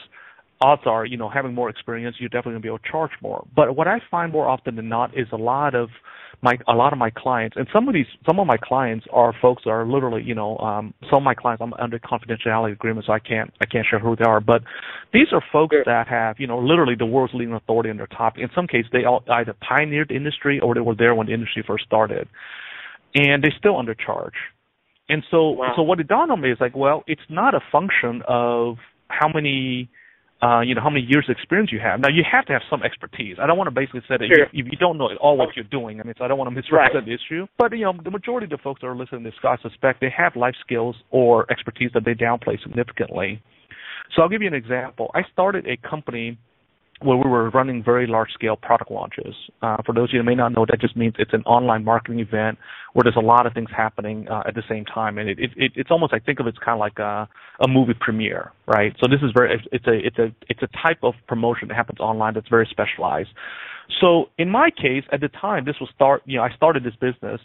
odds 0.61 0.83
are, 0.87 1.05
you 1.05 1.17
know, 1.17 1.29
having 1.29 1.55
more 1.55 1.71
experience, 1.71 2.17
you're 2.19 2.29
definitely 2.29 2.53
going 2.53 2.63
to 2.63 2.67
be 2.67 2.69
able 2.69 2.79
to 2.79 2.91
charge 2.91 3.11
more. 3.23 3.47
But 3.55 3.77
what 3.77 3.89
I 3.89 3.99
find 4.11 4.33
more 4.33 4.49
often 4.49 4.77
than 4.77 4.89
not 4.89 5.17
is 5.17 5.27
a 5.33 5.37
lot 5.37 5.75
of 5.75 5.89
my 6.43 6.59
a 6.67 6.73
lot 6.73 6.93
of 6.93 6.99
my 6.99 7.11
clients, 7.11 7.57
and 7.57 7.69
some 7.73 7.89
of 7.89 7.95
these 7.95 8.07
some 8.27 8.41
of 8.41 8.47
my 8.47 8.57
clients 8.57 9.07
are 9.13 9.33
folks 9.41 9.63
that 9.65 9.71
are 9.71 9.87
literally, 9.87 10.23
you 10.23 10.35
know, 10.35 10.59
um, 10.59 10.93
some 11.09 11.19
of 11.19 11.23
my 11.23 11.35
clients 11.35 11.63
I'm 11.63 11.73
under 11.75 11.99
confidentiality 12.01 12.73
agreement, 12.73 13.07
so 13.07 13.13
I 13.13 13.21
can't 13.21 13.53
I 13.61 13.67
can't 13.67 13.87
share 13.89 14.01
who 14.01 14.17
they 14.17 14.25
are. 14.25 14.41
But 14.41 14.63
these 15.13 15.29
are 15.33 15.43
folks 15.53 15.75
sure. 15.75 15.85
that 15.87 16.09
have, 16.09 16.41
you 16.41 16.49
know, 16.49 16.59
literally 16.59 16.97
the 16.99 17.07
world's 17.07 17.33
leading 17.35 17.55
authority 17.55 17.91
on 17.91 17.97
their 17.97 18.09
topic. 18.09 18.43
In 18.43 18.49
some 18.55 18.67
cases, 18.67 18.91
they 18.93 19.05
all 19.05 19.23
either 19.31 19.55
pioneered 19.67 20.09
the 20.09 20.17
industry 20.17 20.59
or 20.59 20.75
they 20.75 20.81
were 20.81 20.97
there 20.97 21.15
when 21.15 21.29
the 21.29 21.35
industry 21.35 21.63
first 21.65 21.85
started, 21.85 22.29
and 23.15 23.43
they're 23.43 23.55
still 23.57 23.75
undercharge. 23.75 24.35
And 25.09 25.23
so, 25.31 25.51
wow. 25.51 25.73
so 25.77 25.83
what 25.83 26.01
it 26.01 26.09
dawned 26.09 26.33
on 26.33 26.41
me 26.41 26.51
is 26.51 26.59
like, 26.61 26.75
well, 26.75 27.05
it's 27.07 27.21
not 27.29 27.55
a 27.55 27.61
function 27.71 28.23
of 28.27 28.77
how 29.09 29.29
many 29.33 29.91
uh, 30.43 30.61
you 30.61 30.75
know, 30.75 30.81
how 30.83 30.91
many 30.91 31.07
years 31.09 31.25
of 31.29 31.37
experience 31.37 31.71
you 31.71 31.79
have. 31.79 32.01
Now 32.01 32.09
you 32.09 32.25
have 32.31 32.45
to 32.47 32.53
have 32.53 32.63
some 32.69 32.83
expertise. 32.83 33.37
I 33.41 33.47
don't 33.47 33.57
want 33.57 33.69
to 33.69 33.75
basically 33.75 34.01
say 34.09 34.19
that 34.19 34.27
sure. 34.27 34.47
you, 34.51 34.65
you 34.65 34.77
don't 34.77 34.99
know 34.99 35.09
all 35.21 35.37
what 35.37 35.55
you're 35.55 35.65
doing. 35.71 36.01
I 36.01 36.03
mean, 36.03 36.15
so 36.19 36.25
I 36.25 36.29
don't 36.29 36.39
want 36.39 36.51
to 36.51 36.55
misrepresent 36.55 36.95
right. 36.95 37.05
the 37.07 37.15
issue. 37.15 37.47
But 37.59 37.73
you 37.73 37.85
know, 37.85 37.95
the 38.03 38.11
majority 38.11 38.47
of 38.47 38.51
the 38.51 38.59
folks 38.59 38.81
that 38.81 38.89
are 38.89 38.97
listening 38.97 39.23
to 39.23 39.31
this, 39.31 39.39
I 39.45 39.57
suspect 39.63 40.01
they 40.01 40.13
have 40.17 40.35
life 40.35 40.55
skills 40.61 40.97
or 41.11 41.51
expertise 41.51 41.91
that 41.95 42.05
they 42.05 42.15
downplay 42.15 42.61
significantly. 42.63 43.41
So 44.15 44.23
I'll 44.23 44.29
give 44.29 44.43
you 44.43 44.49
an 44.49 44.55
example. 44.55 45.11
I 45.15 45.23
started 45.33 45.67
a 45.67 45.77
company 45.89 46.39
where 47.05 47.17
we 47.17 47.29
were 47.29 47.51
running 47.51 47.83
very 47.83 48.07
large 48.07 48.31
scale 48.33 48.57
product 48.57 48.91
launches. 48.91 49.35
Uh, 49.63 49.77
for 49.85 49.95
those 49.95 50.11
of 50.11 50.15
you 50.15 50.21
who 50.21 50.25
may 50.25 50.35
not 50.35 50.53
know, 50.53 50.65
that 50.69 50.81
just 50.81 50.97
means 50.97 51.15
it's 51.19 51.33
an 51.33 51.43
online 51.43 51.85
marketing 51.85 52.21
event 52.21 52.59
where 52.93 53.05
there's 53.05 53.17
a 53.17 53.21
lot 53.21 53.47
of 53.47 53.55
things 53.55 53.69
happening 53.75 54.29
uh, 54.29 54.43
at 54.47 54.55
the 54.55 54.63
same 54.69 54.85
time, 54.85 55.19
and 55.19 55.29
it, 55.29 55.39
it, 55.39 55.51
it, 55.57 55.73
it's 55.77 55.91
almost 55.91 56.13
I 56.13 56.19
think 56.19 56.41
of 56.41 56.47
it 56.47 56.51
as 56.51 56.65
kind 56.65 56.75
of 56.75 56.81
like 56.81 56.99
a, 56.99 57.29
a 57.61 57.69
movie 57.69 57.95
premiere, 57.99 58.53
right? 58.67 58.95
So 59.01 59.09
this 59.11 59.21
is 59.23 59.31
very 59.35 59.61
it's 59.73 59.87
a 59.87 59.93
it's 59.93 60.19
a 60.19 60.35
it's 60.49 60.63
a 60.63 60.69
type 60.83 60.99
of 61.03 61.15
promotion 61.27 61.69
that 61.69 61.75
happens 61.75 62.01
online 62.01 62.35
that's 62.35 62.49
very 62.49 62.69
specialized. 62.71 63.31
So 64.01 64.27
in 64.39 64.49
my 64.49 64.71
case, 64.71 65.05
at 65.13 65.21
the 65.21 65.29
time, 65.29 65.65
this 65.65 65.77
was 65.81 65.91
start 65.95 66.23
you 66.27 66.39
know 66.39 66.45
I 66.45 66.55
started 66.55 66.85
this 66.85 66.95
business 67.01 67.41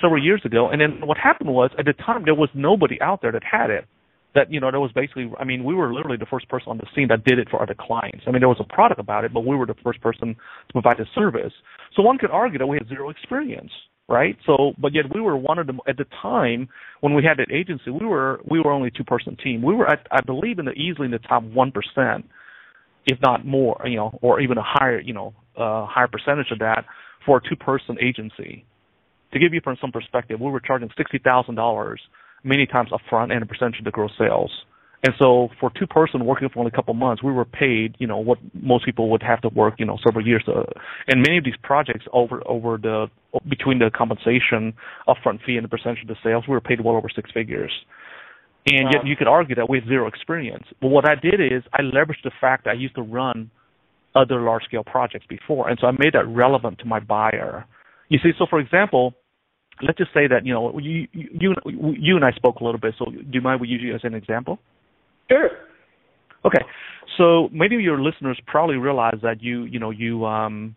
several 0.00 0.22
years 0.22 0.42
ago, 0.44 0.68
and 0.68 0.80
then 0.80 1.06
what 1.06 1.18
happened 1.18 1.50
was 1.50 1.70
at 1.78 1.84
the 1.84 1.94
time 1.94 2.22
there 2.24 2.34
was 2.34 2.48
nobody 2.54 3.00
out 3.00 3.22
there 3.22 3.32
that 3.32 3.42
had 3.44 3.70
it 3.70 3.86
that 4.34 4.52
you 4.52 4.60
know 4.60 4.70
that 4.70 4.80
was 4.80 4.92
basically 4.92 5.30
I 5.38 5.44
mean 5.44 5.64
we 5.64 5.74
were 5.74 5.92
literally 5.92 6.16
the 6.16 6.26
first 6.26 6.48
person 6.48 6.68
on 6.68 6.78
the 6.78 6.86
scene 6.94 7.08
that 7.08 7.24
did 7.24 7.38
it 7.38 7.48
for 7.50 7.62
other 7.62 7.74
clients. 7.78 8.24
I 8.26 8.30
mean 8.30 8.40
there 8.40 8.48
was 8.48 8.60
a 8.60 8.72
product 8.72 9.00
about 9.00 9.24
it, 9.24 9.32
but 9.32 9.44
we 9.44 9.56
were 9.56 9.66
the 9.66 9.74
first 9.82 10.00
person 10.00 10.34
to 10.68 10.72
provide 10.72 10.98
the 10.98 11.06
service. 11.14 11.52
So 11.96 12.02
one 12.02 12.18
could 12.18 12.30
argue 12.30 12.58
that 12.58 12.66
we 12.66 12.76
had 12.76 12.88
zero 12.88 13.10
experience, 13.10 13.72
right? 14.08 14.36
So 14.46 14.72
but 14.78 14.94
yet 14.94 15.06
we 15.12 15.20
were 15.20 15.36
one 15.36 15.58
of 15.58 15.66
them 15.66 15.80
at 15.88 15.96
the 15.96 16.06
time 16.22 16.68
when 17.00 17.14
we 17.14 17.24
had 17.24 17.38
that 17.38 17.52
agency. 17.52 17.90
We 17.90 18.06
were 18.06 18.40
we 18.48 18.60
were 18.60 18.70
only 18.70 18.88
a 18.88 18.92
two 18.92 19.04
person 19.04 19.36
team. 19.42 19.62
We 19.62 19.74
were 19.74 19.88
at 19.90 20.06
I 20.10 20.20
believe 20.20 20.58
in 20.58 20.64
the 20.64 20.72
easily 20.72 21.06
in 21.06 21.12
the 21.12 21.18
top 21.18 21.42
one 21.42 21.72
percent, 21.72 22.26
if 23.06 23.18
not 23.22 23.44
more, 23.44 23.80
you 23.84 23.96
know, 23.96 24.18
or 24.22 24.40
even 24.40 24.58
a 24.58 24.64
higher 24.64 25.00
you 25.00 25.14
know 25.14 25.34
uh, 25.56 25.86
higher 25.86 26.08
percentage 26.08 26.52
of 26.52 26.60
that 26.60 26.84
for 27.26 27.38
a 27.38 27.48
two 27.48 27.56
person 27.56 27.96
agency. 28.00 28.64
To 29.32 29.38
give 29.38 29.54
you 29.54 29.60
some 29.80 29.92
perspective, 29.92 30.40
we 30.40 30.50
were 30.50 30.60
charging 30.60 30.90
sixty 30.96 31.18
thousand 31.18 31.56
dollars 31.56 32.00
many 32.44 32.66
times 32.66 32.90
upfront 32.90 33.32
and 33.32 33.42
a 33.42 33.46
percentage 33.46 33.78
of 33.78 33.84
the 33.84 33.90
gross 33.90 34.12
sales. 34.18 34.50
And 35.02 35.14
so 35.18 35.48
for 35.58 35.70
two 35.78 35.86
person 35.86 36.26
working 36.26 36.48
for 36.50 36.58
only 36.58 36.70
a 36.72 36.76
couple 36.76 36.92
months, 36.92 37.22
we 37.22 37.32
were 37.32 37.46
paid, 37.46 37.96
you 37.98 38.06
know, 38.06 38.18
what 38.18 38.38
most 38.52 38.84
people 38.84 39.08
would 39.10 39.22
have 39.22 39.40
to 39.42 39.48
work, 39.48 39.74
you 39.78 39.86
know, 39.86 39.98
several 40.04 40.26
years. 40.26 40.42
To, 40.44 40.64
and 41.08 41.22
many 41.22 41.38
of 41.38 41.44
these 41.44 41.56
projects 41.62 42.04
over 42.12 42.42
over 42.46 42.76
the 42.76 43.06
between 43.48 43.78
the 43.78 43.90
compensation 43.94 44.74
upfront 45.08 45.42
fee 45.44 45.56
and 45.56 45.64
the 45.64 45.68
percentage 45.68 46.02
of 46.02 46.08
the 46.08 46.16
sales, 46.22 46.44
we 46.46 46.52
were 46.52 46.60
paid 46.60 46.82
well 46.82 46.96
over 46.96 47.08
six 47.14 47.30
figures. 47.32 47.72
And 48.66 48.84
wow. 48.84 48.90
yet 48.94 49.06
you 49.06 49.16
could 49.16 49.26
argue 49.26 49.54
that 49.54 49.70
we 49.70 49.80
had 49.80 49.88
zero 49.88 50.06
experience. 50.06 50.64
But 50.82 50.88
what 50.88 51.08
I 51.08 51.14
did 51.14 51.40
is 51.40 51.62
I 51.72 51.80
leveraged 51.80 52.24
the 52.24 52.32
fact 52.38 52.64
that 52.64 52.72
I 52.72 52.74
used 52.74 52.94
to 52.96 53.02
run 53.02 53.50
other 54.14 54.42
large 54.42 54.64
scale 54.64 54.84
projects 54.84 55.24
before, 55.28 55.70
and 55.70 55.78
so 55.80 55.86
I 55.86 55.92
made 55.92 56.12
that 56.12 56.26
relevant 56.26 56.78
to 56.80 56.84
my 56.84 57.00
buyer. 57.00 57.64
You 58.10 58.18
see, 58.22 58.32
so 58.38 58.44
for 58.50 58.58
example, 58.58 59.14
let's 59.82 59.98
just 59.98 60.12
say 60.12 60.26
that 60.28 60.44
you 60.44 60.52
know 60.52 60.78
you 60.78 61.06
you 61.12 61.54
you 61.64 62.16
and 62.16 62.24
I 62.24 62.32
spoke 62.32 62.60
a 62.60 62.64
little 62.64 62.80
bit. 62.80 62.94
So 62.98 63.06
do 63.06 63.22
you 63.32 63.40
mind 63.40 63.60
we 63.60 63.68
use 63.68 63.82
you 63.82 63.94
as 63.94 64.00
an 64.04 64.14
example? 64.14 64.58
Sure. 65.30 65.50
Okay, 66.44 66.64
so 67.18 67.48
many 67.52 67.76
of 67.76 67.80
your 67.82 68.00
listeners 68.00 68.40
probably 68.46 68.76
realize 68.76 69.18
that 69.22 69.42
you 69.42 69.64
you 69.64 69.78
know 69.78 69.90
you 69.90 70.24
um 70.26 70.74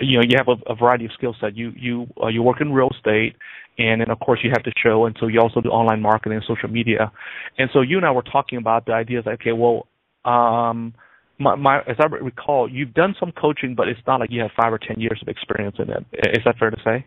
you 0.00 0.18
know 0.18 0.24
you 0.28 0.36
have 0.36 0.48
a, 0.48 0.72
a 0.72 0.74
variety 0.74 1.06
of 1.06 1.12
skill 1.12 1.34
set. 1.40 1.56
You 1.56 1.72
you 1.76 2.06
uh, 2.22 2.28
you 2.28 2.42
work 2.42 2.60
in 2.60 2.72
real 2.72 2.90
estate, 2.94 3.36
and 3.78 4.00
then 4.00 4.10
of 4.10 4.20
course 4.20 4.40
you 4.42 4.50
have 4.50 4.62
to 4.64 4.72
show, 4.82 5.06
and 5.06 5.16
so 5.18 5.26
you 5.26 5.40
also 5.40 5.60
do 5.60 5.70
online 5.70 6.02
marketing 6.02 6.36
and 6.36 6.44
social 6.46 6.68
media. 6.68 7.10
And 7.58 7.70
so 7.72 7.80
you 7.80 7.96
and 7.96 8.06
I 8.06 8.10
were 8.10 8.22
talking 8.22 8.58
about 8.58 8.86
the 8.86 8.92
idea 8.92 9.22
that 9.22 9.30
okay, 9.34 9.52
well, 9.52 9.86
um, 10.24 10.94
my, 11.38 11.54
my 11.54 11.78
as 11.80 11.96
I 11.98 12.06
recall, 12.06 12.70
you've 12.70 12.94
done 12.94 13.14
some 13.18 13.32
coaching, 13.32 13.74
but 13.74 13.88
it's 13.88 14.00
not 14.06 14.20
like 14.20 14.30
you 14.30 14.42
have 14.42 14.50
five 14.60 14.72
or 14.72 14.78
ten 14.78 15.00
years 15.00 15.18
of 15.22 15.28
experience 15.28 15.76
in 15.78 15.90
it. 15.90 16.04
Is 16.12 16.44
that 16.44 16.58
fair 16.58 16.70
to 16.70 16.80
say? 16.84 17.06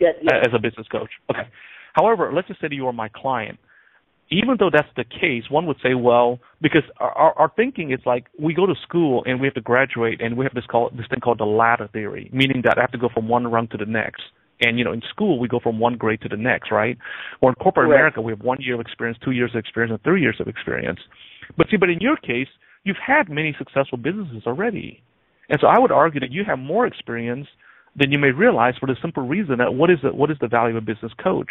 Yes. 0.00 0.14
yes. 0.22 0.34
As 0.46 0.52
a 0.54 0.58
business 0.58 0.88
coach. 0.90 1.10
Okay. 1.30 1.48
However, 1.92 2.32
let's 2.34 2.48
just 2.48 2.60
say 2.60 2.68
that 2.68 2.74
you 2.74 2.86
are 2.86 2.92
my 2.92 3.08
client 3.08 3.58
even 4.30 4.56
though 4.58 4.70
that's 4.72 4.88
the 4.96 5.04
case, 5.04 5.50
one 5.50 5.66
would 5.66 5.78
say, 5.82 5.94
well, 5.94 6.38
because 6.62 6.82
our, 6.98 7.36
our 7.36 7.52
thinking 7.56 7.90
is 7.90 7.98
like 8.06 8.26
we 8.38 8.54
go 8.54 8.64
to 8.64 8.74
school 8.82 9.24
and 9.26 9.40
we 9.40 9.46
have 9.46 9.54
to 9.54 9.60
graduate 9.60 10.20
and 10.20 10.36
we 10.36 10.44
have 10.44 10.54
this 10.54 10.66
call 10.66 10.90
this 10.96 11.06
thing 11.10 11.20
called 11.20 11.38
the 11.38 11.44
ladder 11.44 11.88
theory, 11.92 12.30
meaning 12.32 12.62
that 12.64 12.78
I 12.78 12.80
have 12.82 12.92
to 12.92 12.98
go 12.98 13.08
from 13.12 13.28
one 13.28 13.46
rung 13.48 13.66
to 13.68 13.76
the 13.76 13.86
next. 13.86 14.22
And 14.60 14.78
you 14.78 14.84
know, 14.84 14.92
in 14.92 15.02
school 15.10 15.40
we 15.40 15.48
go 15.48 15.58
from 15.58 15.80
one 15.80 15.96
grade 15.96 16.20
to 16.22 16.28
the 16.28 16.36
next, 16.36 16.70
right? 16.70 16.96
Or 17.40 17.50
in 17.50 17.56
corporate 17.56 17.86
America 17.86 18.20
we 18.20 18.30
have 18.32 18.40
one 18.40 18.58
year 18.60 18.74
of 18.74 18.80
experience, 18.80 19.18
two 19.24 19.32
years 19.32 19.50
of 19.54 19.58
experience, 19.58 19.90
and 19.90 20.02
three 20.04 20.20
years 20.20 20.36
of 20.38 20.46
experience. 20.46 21.00
But 21.56 21.66
see, 21.70 21.76
but 21.76 21.90
in 21.90 21.98
your 22.00 22.16
case, 22.16 22.48
you've 22.84 23.02
had 23.04 23.28
many 23.28 23.54
successful 23.58 23.98
businesses 23.98 24.44
already, 24.46 25.02
and 25.48 25.58
so 25.60 25.66
I 25.66 25.80
would 25.80 25.90
argue 25.90 26.20
that 26.20 26.30
you 26.30 26.44
have 26.46 26.58
more 26.58 26.86
experience 26.86 27.48
than 27.96 28.12
you 28.12 28.18
may 28.18 28.30
realize 28.30 28.74
for 28.78 28.86
the 28.86 28.96
simple 29.02 29.26
reason 29.26 29.58
that 29.58 29.74
what 29.74 29.90
is 29.90 29.98
the, 30.02 30.10
what 30.14 30.30
is 30.30 30.36
the 30.40 30.48
value 30.48 30.76
of 30.76 30.82
a 30.82 30.86
business 30.86 31.12
coach? 31.22 31.50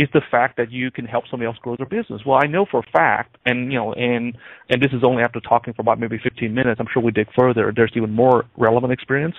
is 0.00 0.08
the 0.14 0.22
fact 0.30 0.56
that 0.56 0.70
you 0.70 0.90
can 0.90 1.04
help 1.04 1.24
somebody 1.30 1.46
else 1.46 1.58
grow 1.60 1.76
their 1.76 1.86
business. 1.86 2.22
Well, 2.24 2.38
I 2.42 2.46
know 2.46 2.64
for 2.70 2.80
a 2.80 2.90
fact, 2.90 3.36
and 3.44 3.70
you 3.70 3.78
know, 3.78 3.92
and 3.92 4.36
and 4.70 4.80
this 4.80 4.92
is 4.92 5.02
only 5.04 5.22
after 5.22 5.40
talking 5.40 5.74
for 5.74 5.82
about 5.82 6.00
maybe 6.00 6.18
15 6.22 6.54
minutes. 6.54 6.80
I'm 6.80 6.86
sure 6.92 7.02
we 7.02 7.12
dig 7.12 7.28
further. 7.38 7.72
There's 7.74 7.92
even 7.94 8.12
more 8.12 8.44
relevant 8.56 8.92
experience. 8.92 9.34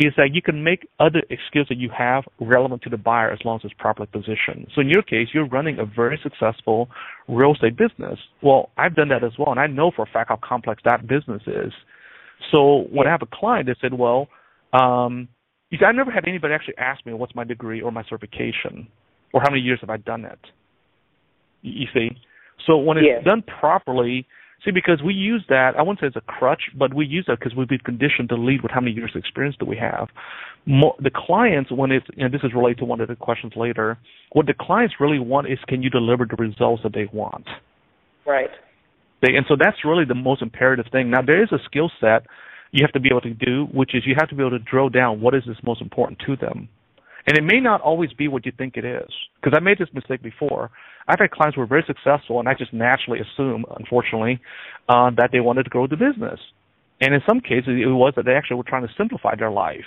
Is 0.00 0.12
that 0.16 0.30
you 0.34 0.42
can 0.42 0.64
make 0.64 0.88
other 0.98 1.22
skills 1.46 1.68
that 1.68 1.78
you 1.78 1.88
have 1.96 2.24
relevant 2.40 2.82
to 2.82 2.90
the 2.90 2.96
buyer 2.96 3.30
as 3.30 3.38
long 3.44 3.56
as 3.56 3.64
it's 3.64 3.74
properly 3.78 4.08
positioned. 4.12 4.66
So 4.74 4.80
in 4.80 4.88
your 4.88 5.02
case, 5.02 5.28
you're 5.32 5.46
running 5.46 5.78
a 5.78 5.84
very 5.84 6.18
successful 6.20 6.88
real 7.28 7.54
estate 7.54 7.76
business. 7.76 8.18
Well, 8.42 8.70
I've 8.76 8.96
done 8.96 9.08
that 9.10 9.22
as 9.22 9.32
well, 9.38 9.52
and 9.52 9.60
I 9.60 9.68
know 9.68 9.92
for 9.94 10.02
a 10.02 10.06
fact 10.06 10.30
how 10.30 10.38
complex 10.42 10.82
that 10.84 11.06
business 11.06 11.42
is. 11.46 11.72
So 12.50 12.88
when 12.90 13.06
I 13.06 13.10
have 13.10 13.22
a 13.22 13.36
client 13.36 13.68
that 13.68 13.76
said, 13.80 13.94
"Well," 13.94 14.28
um, 14.72 15.28
you 15.74 15.80
see, 15.80 15.86
I 15.86 15.90
never 15.90 16.12
had 16.12 16.28
anybody 16.28 16.54
actually 16.54 16.78
ask 16.78 17.04
me 17.04 17.14
what's 17.14 17.34
my 17.34 17.42
degree 17.42 17.82
or 17.82 17.90
my 17.90 18.04
certification 18.04 18.86
or 19.32 19.40
how 19.40 19.50
many 19.50 19.60
years 19.60 19.80
have 19.80 19.90
I 19.90 19.96
done 19.96 20.24
it? 20.24 20.38
You 21.62 21.86
see, 21.92 22.10
so 22.64 22.76
when 22.76 22.96
it's 22.96 23.06
yes. 23.08 23.24
done 23.24 23.42
properly, 23.42 24.24
see, 24.64 24.70
because 24.70 25.02
we 25.04 25.14
use 25.14 25.44
that, 25.48 25.72
I 25.76 25.82
wouldn't 25.82 25.98
say 25.98 26.06
it's 26.06 26.14
a 26.14 26.20
crutch, 26.20 26.62
but 26.78 26.94
we 26.94 27.06
use 27.06 27.24
that 27.26 27.40
because 27.40 27.56
we've 27.56 27.66
been 27.66 27.80
conditioned 27.80 28.28
to 28.28 28.36
lead 28.36 28.62
with 28.62 28.70
how 28.70 28.80
many 28.80 28.92
years 28.92 29.10
of 29.16 29.18
experience 29.18 29.56
do 29.58 29.66
we 29.66 29.76
have. 29.76 30.10
More, 30.64 30.94
the 31.00 31.10
clients, 31.12 31.72
when 31.72 31.90
it's, 31.90 32.06
and 32.18 32.32
this 32.32 32.42
is 32.44 32.54
related 32.54 32.78
to 32.78 32.84
one 32.84 33.00
of 33.00 33.08
the 33.08 33.16
questions 33.16 33.54
later, 33.56 33.98
what 34.30 34.46
the 34.46 34.54
clients 34.54 34.94
really 35.00 35.18
want 35.18 35.50
is 35.50 35.58
can 35.66 35.82
you 35.82 35.90
deliver 35.90 36.24
the 36.24 36.36
results 36.36 36.84
that 36.84 36.94
they 36.94 37.08
want? 37.12 37.48
Right. 38.24 38.50
They, 39.22 39.34
and 39.34 39.44
so 39.48 39.56
that's 39.58 39.78
really 39.84 40.04
the 40.04 40.14
most 40.14 40.40
imperative 40.40 40.86
thing. 40.92 41.10
Now, 41.10 41.22
there 41.22 41.42
is 41.42 41.50
a 41.50 41.58
skill 41.64 41.90
set 42.00 42.26
you 42.74 42.82
have 42.82 42.92
to 42.92 42.98
be 42.98 43.08
able 43.08 43.20
to 43.20 43.32
do, 43.32 43.66
which 43.72 43.94
is 43.94 44.02
you 44.04 44.16
have 44.18 44.28
to 44.28 44.34
be 44.34 44.42
able 44.42 44.50
to 44.50 44.58
drill 44.58 44.88
down 44.88 45.20
what 45.20 45.32
is 45.32 45.44
this 45.46 45.56
most 45.62 45.80
important 45.80 46.18
to 46.26 46.34
them. 46.34 46.68
And 47.24 47.38
it 47.38 47.44
may 47.44 47.60
not 47.60 47.80
always 47.80 48.12
be 48.12 48.26
what 48.26 48.44
you 48.44 48.52
think 48.58 48.76
it 48.76 48.84
is. 48.84 49.08
Because 49.40 49.56
I 49.56 49.60
made 49.60 49.78
this 49.78 49.88
mistake 49.94 50.22
before. 50.22 50.72
I've 51.06 51.20
had 51.20 51.30
clients 51.30 51.54
who 51.54 51.60
were 51.60 51.68
very 51.68 51.84
successful, 51.86 52.40
and 52.40 52.48
I 52.48 52.54
just 52.54 52.72
naturally 52.72 53.20
assume, 53.20 53.64
unfortunately, 53.78 54.40
uh, 54.88 55.10
that 55.16 55.30
they 55.30 55.38
wanted 55.38 55.62
to 55.62 55.70
grow 55.70 55.86
the 55.86 55.96
business. 55.96 56.40
And 57.00 57.14
in 57.14 57.20
some 57.28 57.40
cases, 57.40 57.78
it 57.80 57.86
was 57.86 58.12
that 58.16 58.24
they 58.24 58.32
actually 58.34 58.56
were 58.56 58.64
trying 58.64 58.86
to 58.86 58.92
simplify 58.98 59.36
their 59.36 59.52
life. 59.52 59.86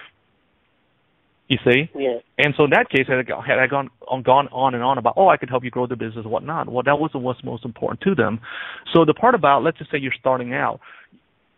You 1.49 1.57
see? 1.65 1.89
Yeah. 1.95 2.19
And 2.37 2.53
so 2.57 2.65
in 2.65 2.69
that 2.71 2.89
case, 2.89 3.07
had 3.07 3.19
I, 3.19 3.45
had 3.45 3.59
I 3.59 3.67
gone 3.67 3.89
on, 4.07 4.21
gone 4.21 4.47
on 4.49 4.75
and 4.75 4.83
on 4.83 4.97
about, 4.97 5.13
oh, 5.15 5.29
I 5.29 5.37
could 5.37 5.49
help 5.49 5.63
you 5.63 5.71
grow 5.71 5.87
the 5.87 5.95
business 5.95 6.23
and 6.23 6.31
whatnot, 6.31 6.69
well, 6.69 6.83
that 6.83 6.99
wasn't 6.99 7.23
what's 7.23 7.43
most 7.43 7.63
important 7.63 8.01
to 8.01 8.15
them. 8.15 8.39
So 8.93 9.05
the 9.05 9.13
part 9.13 9.33
about, 9.35 9.63
let's 9.63 9.77
just 9.77 9.91
say 9.91 9.97
you're 9.97 10.13
starting 10.19 10.53
out, 10.53 10.79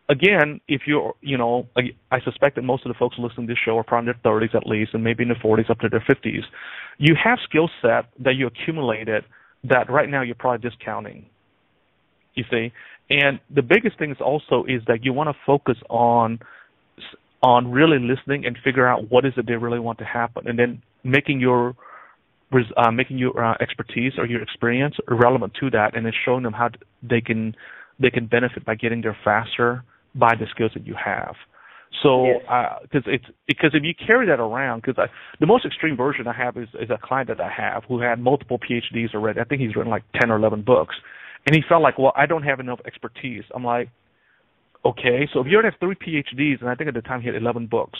again, 0.09 0.59
if 0.67 0.81
you're, 0.87 1.13
you 1.21 1.37
know, 1.37 1.67
I 2.11 2.19
suspect 2.21 2.55
that 2.55 2.63
most 2.63 2.85
of 2.85 2.91
the 2.91 2.97
folks 2.97 3.15
listening 3.19 3.47
to 3.47 3.53
this 3.53 3.59
show 3.63 3.77
are 3.77 3.83
probably 3.83 4.09
in 4.09 4.15
their 4.23 4.33
30s 4.33 4.55
at 4.55 4.65
least, 4.65 4.93
and 4.93 5.03
maybe 5.03 5.23
in 5.23 5.29
their 5.29 5.37
40s 5.37 5.69
up 5.69 5.79
to 5.79 5.89
their 5.89 6.03
50s. 6.09 6.43
You 6.97 7.15
have 7.23 7.37
skill 7.47 7.69
set 7.81 8.05
that 8.19 8.35
you 8.35 8.47
accumulated 8.47 9.23
that 9.63 9.89
right 9.89 10.09
now 10.09 10.21
you're 10.21 10.35
probably 10.35 10.67
discounting. 10.67 11.27
You 12.33 12.43
see, 12.49 12.71
and 13.09 13.39
the 13.53 13.61
biggest 13.61 13.97
thing 13.99 14.11
is 14.11 14.17
also 14.19 14.65
is 14.67 14.81
that 14.87 15.03
you 15.03 15.13
want 15.13 15.29
to 15.29 15.35
focus 15.45 15.77
on 15.89 16.39
on 17.41 17.71
really 17.71 17.97
listening 17.99 18.45
and 18.45 18.57
figure 18.63 18.85
out 18.85 19.09
what 19.09 19.25
is 19.25 19.31
it 19.37 19.47
they 19.47 19.55
really 19.55 19.79
want 19.79 19.97
to 19.99 20.05
happen, 20.05 20.47
and 20.47 20.59
then 20.59 20.81
making 21.03 21.39
your 21.39 21.75
uh, 22.77 22.91
making 22.91 23.17
your 23.17 23.43
uh, 23.43 23.55
expertise 23.59 24.13
or 24.17 24.25
your 24.25 24.41
experience 24.41 24.95
relevant 25.07 25.53
to 25.59 25.69
that, 25.69 25.95
and 25.95 26.05
then 26.05 26.13
showing 26.25 26.43
them 26.43 26.53
how 26.53 26.69
they 27.01 27.19
can 27.19 27.55
they 27.99 28.09
can 28.09 28.27
benefit 28.27 28.63
by 28.63 28.75
getting 28.75 29.01
there 29.01 29.17
faster 29.23 29.83
by 30.15 30.35
the 30.35 30.45
skills 30.51 30.71
that 30.73 30.85
you 30.85 30.95
have. 30.95 31.35
So, 32.03 32.39
because 32.83 33.03
yes. 33.07 33.19
it's 33.19 33.25
because 33.47 33.71
if 33.73 33.83
you 33.83 33.93
carry 33.95 34.27
that 34.27 34.39
around, 34.39 34.83
because 34.83 35.09
the 35.39 35.47
most 35.47 35.65
extreme 35.65 35.97
version 35.97 36.27
I 36.27 36.33
have 36.33 36.55
is, 36.55 36.69
is 36.79 36.89
a 36.89 36.99
client 37.01 37.29
that 37.29 37.41
I 37.41 37.49
have 37.51 37.83
who 37.87 37.99
had 37.99 38.19
multiple 38.19 38.59
PhDs 38.59 39.13
already. 39.15 39.39
I 39.39 39.43
think 39.43 39.61
he's 39.61 39.75
written 39.75 39.89
like 39.89 40.03
ten 40.19 40.29
or 40.29 40.37
eleven 40.37 40.61
books, 40.61 40.95
and 41.47 41.55
he 41.55 41.63
felt 41.67 41.81
like, 41.81 41.97
well, 41.97 42.13
I 42.15 42.27
don't 42.27 42.43
have 42.43 42.59
enough 42.59 42.79
expertise. 42.85 43.43
I'm 43.55 43.63
like, 43.63 43.89
okay, 44.85 45.27
so 45.33 45.39
if 45.39 45.47
you 45.47 45.55
already 45.55 45.73
have 45.73 45.79
three 45.79 45.95
PhDs, 45.95 46.61
and 46.61 46.69
I 46.69 46.75
think 46.75 46.89
at 46.89 46.93
the 46.93 47.01
time 47.01 47.21
he 47.21 47.27
had 47.27 47.35
eleven 47.35 47.65
books, 47.65 47.99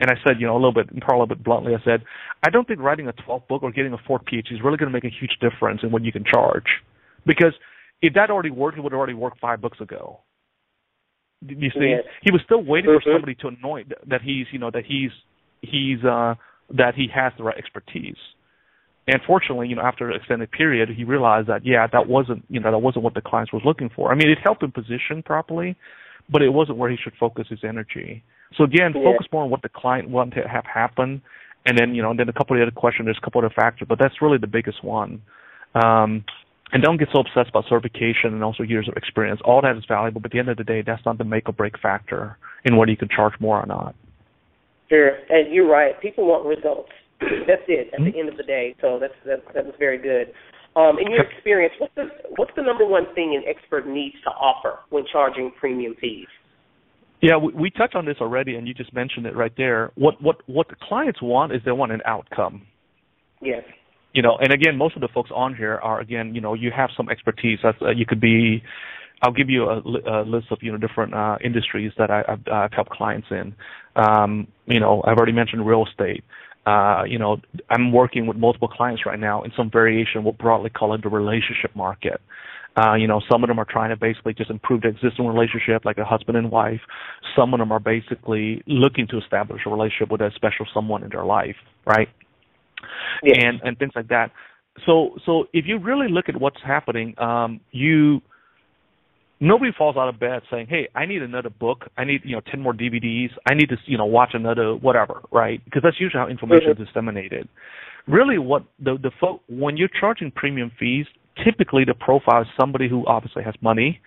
and 0.00 0.10
I 0.10 0.14
said, 0.24 0.36
you 0.38 0.46
know, 0.46 0.54
a 0.54 0.60
little 0.60 0.72
bit, 0.72 0.88
probably 1.00 1.16
a 1.16 1.22
little 1.22 1.34
bit 1.34 1.44
bluntly, 1.44 1.74
I 1.74 1.82
said, 1.84 2.04
I 2.44 2.50
don't 2.50 2.68
think 2.68 2.80
writing 2.80 3.08
a 3.08 3.12
12th 3.12 3.48
book 3.48 3.62
or 3.62 3.72
getting 3.72 3.92
a 3.92 3.98
fourth 4.06 4.22
PhD 4.30 4.52
is 4.52 4.60
really 4.62 4.76
going 4.76 4.90
to 4.90 4.92
make 4.92 5.04
a 5.04 5.10
huge 5.10 5.38
difference 5.40 5.80
in 5.82 5.90
what 5.90 6.04
you 6.04 6.12
can 6.12 6.24
charge, 6.24 6.66
because 7.26 7.54
if 8.02 8.14
that 8.14 8.30
already 8.30 8.50
worked, 8.50 8.78
it 8.78 8.82
would 8.82 8.92
already 8.92 9.14
work 9.14 9.34
five 9.40 9.60
books 9.60 9.80
ago. 9.80 10.20
You 11.42 11.70
see, 11.70 11.90
yes. 11.90 12.04
he 12.22 12.32
was 12.32 12.40
still 12.44 12.62
waiting 12.62 12.90
mm-hmm. 12.90 13.02
for 13.02 13.14
somebody 13.14 13.34
to 13.36 13.48
anoint 13.48 13.92
that 14.08 14.22
he's, 14.22 14.46
you 14.52 14.58
know, 14.58 14.70
that 14.70 14.84
he's 14.86 15.10
he's 15.60 16.02
uh 16.04 16.34
that 16.70 16.94
he 16.94 17.08
has 17.14 17.32
the 17.36 17.44
right 17.44 17.56
expertise. 17.56 18.16
And 19.08 19.20
fortunately, 19.26 19.68
you 19.68 19.76
know, 19.76 19.82
after 19.82 20.10
an 20.10 20.16
extended 20.16 20.50
period, 20.50 20.88
he 20.88 21.04
realized 21.04 21.48
that 21.48 21.64
yeah, 21.64 21.86
that 21.92 22.08
wasn't 22.08 22.44
you 22.48 22.58
know 22.58 22.70
that 22.70 22.78
wasn't 22.78 23.04
what 23.04 23.14
the 23.14 23.20
clients 23.20 23.52
was 23.52 23.62
looking 23.64 23.90
for. 23.94 24.10
I 24.10 24.16
mean, 24.16 24.28
it 24.28 24.38
helped 24.42 24.62
him 24.62 24.72
position 24.72 25.22
properly, 25.24 25.76
but 26.28 26.42
it 26.42 26.50
wasn't 26.50 26.78
where 26.78 26.90
he 26.90 26.96
should 26.96 27.14
focus 27.18 27.46
his 27.48 27.60
energy. 27.62 28.24
So 28.56 28.64
again, 28.64 28.92
yeah. 28.94 29.04
focus 29.04 29.26
more 29.32 29.44
on 29.44 29.50
what 29.50 29.62
the 29.62 29.68
client 29.68 30.08
wanted 30.08 30.42
to 30.42 30.48
have 30.48 30.64
happen, 30.64 31.22
and 31.66 31.78
then 31.78 31.94
you 31.94 32.02
know, 32.02 32.10
and 32.10 32.18
then 32.18 32.28
a 32.28 32.32
couple 32.32 32.56
of 32.56 32.62
other 32.62 32.70
questions. 32.72 33.06
There's 33.06 33.18
a 33.18 33.24
couple 33.24 33.40
of 33.40 33.44
other 33.44 33.54
factors, 33.54 33.86
but 33.88 33.98
that's 33.98 34.20
really 34.20 34.38
the 34.38 34.46
biggest 34.48 34.82
one. 34.82 35.22
Um, 35.74 36.24
and 36.72 36.82
don't 36.82 36.98
get 36.98 37.08
so 37.12 37.20
obsessed 37.20 37.50
about 37.50 37.64
certification 37.68 38.34
and 38.34 38.42
also 38.42 38.62
years 38.62 38.88
of 38.88 38.96
experience. 38.96 39.40
All 39.44 39.62
that 39.62 39.76
is 39.76 39.84
valuable, 39.86 40.20
but 40.20 40.28
at 40.28 40.32
the 40.32 40.38
end 40.38 40.48
of 40.48 40.56
the 40.56 40.64
day, 40.64 40.82
that's 40.84 41.04
not 41.06 41.18
the 41.18 41.24
make 41.24 41.48
or 41.48 41.52
break 41.52 41.78
factor 41.78 42.38
in 42.64 42.76
whether 42.76 42.90
you 42.90 42.96
can 42.96 43.08
charge 43.08 43.34
more 43.40 43.60
or 43.60 43.66
not. 43.66 43.94
Sure, 44.88 45.10
and 45.28 45.52
you're 45.52 45.68
right. 45.68 46.00
People 46.00 46.26
want 46.26 46.46
results. 46.46 46.90
that's 47.20 47.62
it 47.68 47.88
at 47.92 48.00
mm-hmm. 48.00 48.10
the 48.10 48.18
end 48.18 48.28
of 48.28 48.36
the 48.36 48.42
day. 48.42 48.74
So 48.80 48.98
that's 49.00 49.14
that's 49.24 49.42
that's 49.54 49.78
very 49.78 49.98
good. 49.98 50.32
Um, 50.76 50.98
in 50.98 51.10
your 51.10 51.22
experience, 51.22 51.72
what's 51.78 51.94
the 51.94 52.08
what's 52.36 52.52
the 52.56 52.62
number 52.62 52.86
one 52.86 53.06
thing 53.14 53.40
an 53.40 53.48
expert 53.48 53.86
needs 53.86 54.16
to 54.24 54.30
offer 54.30 54.80
when 54.90 55.04
charging 55.10 55.52
premium 55.58 55.94
fees? 56.00 56.26
Yeah, 57.22 57.38
we, 57.38 57.52
we 57.54 57.70
touched 57.70 57.94
on 57.94 58.04
this 58.04 58.16
already, 58.20 58.56
and 58.56 58.68
you 58.68 58.74
just 58.74 58.92
mentioned 58.92 59.24
it 59.24 59.34
right 59.34 59.52
there. 59.56 59.92
What 59.94 60.20
what 60.20 60.36
what 60.46 60.68
the 60.68 60.76
clients 60.82 61.22
want 61.22 61.52
is 61.52 61.62
they 61.64 61.72
want 61.72 61.92
an 61.92 62.02
outcome. 62.04 62.66
Yes 63.40 63.62
you 64.16 64.22
know, 64.22 64.38
and 64.40 64.50
again, 64.50 64.78
most 64.78 64.96
of 64.96 65.02
the 65.02 65.08
folks 65.08 65.30
on 65.32 65.54
here 65.54 65.78
are 65.82 66.00
again, 66.00 66.34
you 66.34 66.40
know, 66.40 66.54
you 66.54 66.70
have 66.74 66.88
some 66.96 67.10
expertise. 67.10 67.58
That's 67.62 67.76
uh, 67.82 67.90
you 67.90 68.06
could 68.06 68.20
be. 68.20 68.62
I'll 69.22 69.32
give 69.32 69.48
you 69.48 69.64
a, 69.64 69.78
a 69.80 70.24
list 70.24 70.46
of 70.50 70.58
you 70.62 70.72
know 70.72 70.78
different 70.78 71.14
uh, 71.14 71.36
industries 71.44 71.92
that 71.98 72.10
I, 72.10 72.24
have 72.26 72.40
I've 72.50 72.72
helped 72.72 72.90
clients 72.90 73.28
in. 73.30 73.54
Um, 73.94 74.48
you 74.66 74.80
know, 74.80 75.02
I've 75.06 75.18
already 75.18 75.32
mentioned 75.32 75.66
real 75.66 75.84
estate. 75.86 76.24
Uh, 76.64 77.04
you 77.06 77.18
know, 77.18 77.36
I'm 77.70 77.92
working 77.92 78.26
with 78.26 78.38
multiple 78.38 78.68
clients 78.68 79.04
right 79.04 79.20
now 79.20 79.42
in 79.42 79.52
some 79.54 79.70
variation. 79.70 80.24
We'll 80.24 80.32
broadly 80.32 80.70
call 80.70 80.94
it 80.94 81.02
the 81.02 81.10
relationship 81.10 81.76
market. 81.76 82.20
Uh, 82.76 82.94
you 82.94 83.06
know, 83.06 83.22
some 83.30 83.42
of 83.44 83.48
them 83.48 83.58
are 83.58 83.66
trying 83.68 83.90
to 83.90 83.96
basically 83.96 84.34
just 84.34 84.50
improve 84.50 84.82
the 84.82 84.88
existing 84.88 85.26
relationship, 85.26 85.84
like 85.84 85.98
a 85.98 86.04
husband 86.04 86.36
and 86.36 86.50
wife. 86.50 86.80
Some 87.34 87.54
of 87.54 87.60
them 87.60 87.70
are 87.72 87.80
basically 87.80 88.62
looking 88.66 89.06
to 89.08 89.18
establish 89.18 89.62
a 89.66 89.70
relationship 89.70 90.10
with 90.10 90.20
a 90.20 90.30
special 90.34 90.66
someone 90.74 91.02
in 91.02 91.10
their 91.10 91.24
life, 91.24 91.56
right? 91.86 92.08
Yes. 93.22 93.38
And 93.42 93.60
and 93.64 93.78
things 93.78 93.92
like 93.94 94.08
that. 94.08 94.30
So 94.84 95.16
so 95.24 95.46
if 95.52 95.66
you 95.66 95.78
really 95.78 96.08
look 96.08 96.28
at 96.28 96.38
what's 96.40 96.60
happening, 96.64 97.14
um, 97.18 97.60
you 97.72 98.20
nobody 99.40 99.70
falls 99.76 99.96
out 99.96 100.08
of 100.08 100.18
bed 100.18 100.42
saying, 100.50 100.66
"Hey, 100.68 100.88
I 100.94 101.06
need 101.06 101.22
another 101.22 101.50
book. 101.50 101.86
I 101.96 102.04
need 102.04 102.22
you 102.24 102.34
know 102.36 102.42
ten 102.50 102.60
more 102.60 102.72
DVDs. 102.72 103.30
I 103.48 103.54
need 103.54 103.68
to 103.70 103.76
you 103.86 103.98
know 103.98 104.06
watch 104.06 104.30
another 104.34 104.74
whatever." 104.74 105.22
Right? 105.30 105.64
Because 105.64 105.82
that's 105.82 106.00
usually 106.00 106.20
how 106.20 106.28
information 106.28 106.68
Mhm. 106.68 106.80
is 106.80 106.86
disseminated. 106.86 107.48
Really, 108.06 108.38
what 108.38 108.64
the 108.78 108.96
the 108.98 109.10
fo- 109.20 109.40
when 109.48 109.76
you're 109.76 109.88
charging 110.00 110.30
premium 110.30 110.70
fees, 110.78 111.06
typically 111.42 111.84
the 111.84 111.94
profile 111.94 112.42
is 112.42 112.48
somebody 112.58 112.88
who 112.88 113.04
obviously 113.06 113.42
has 113.42 113.54
money, 113.62 114.00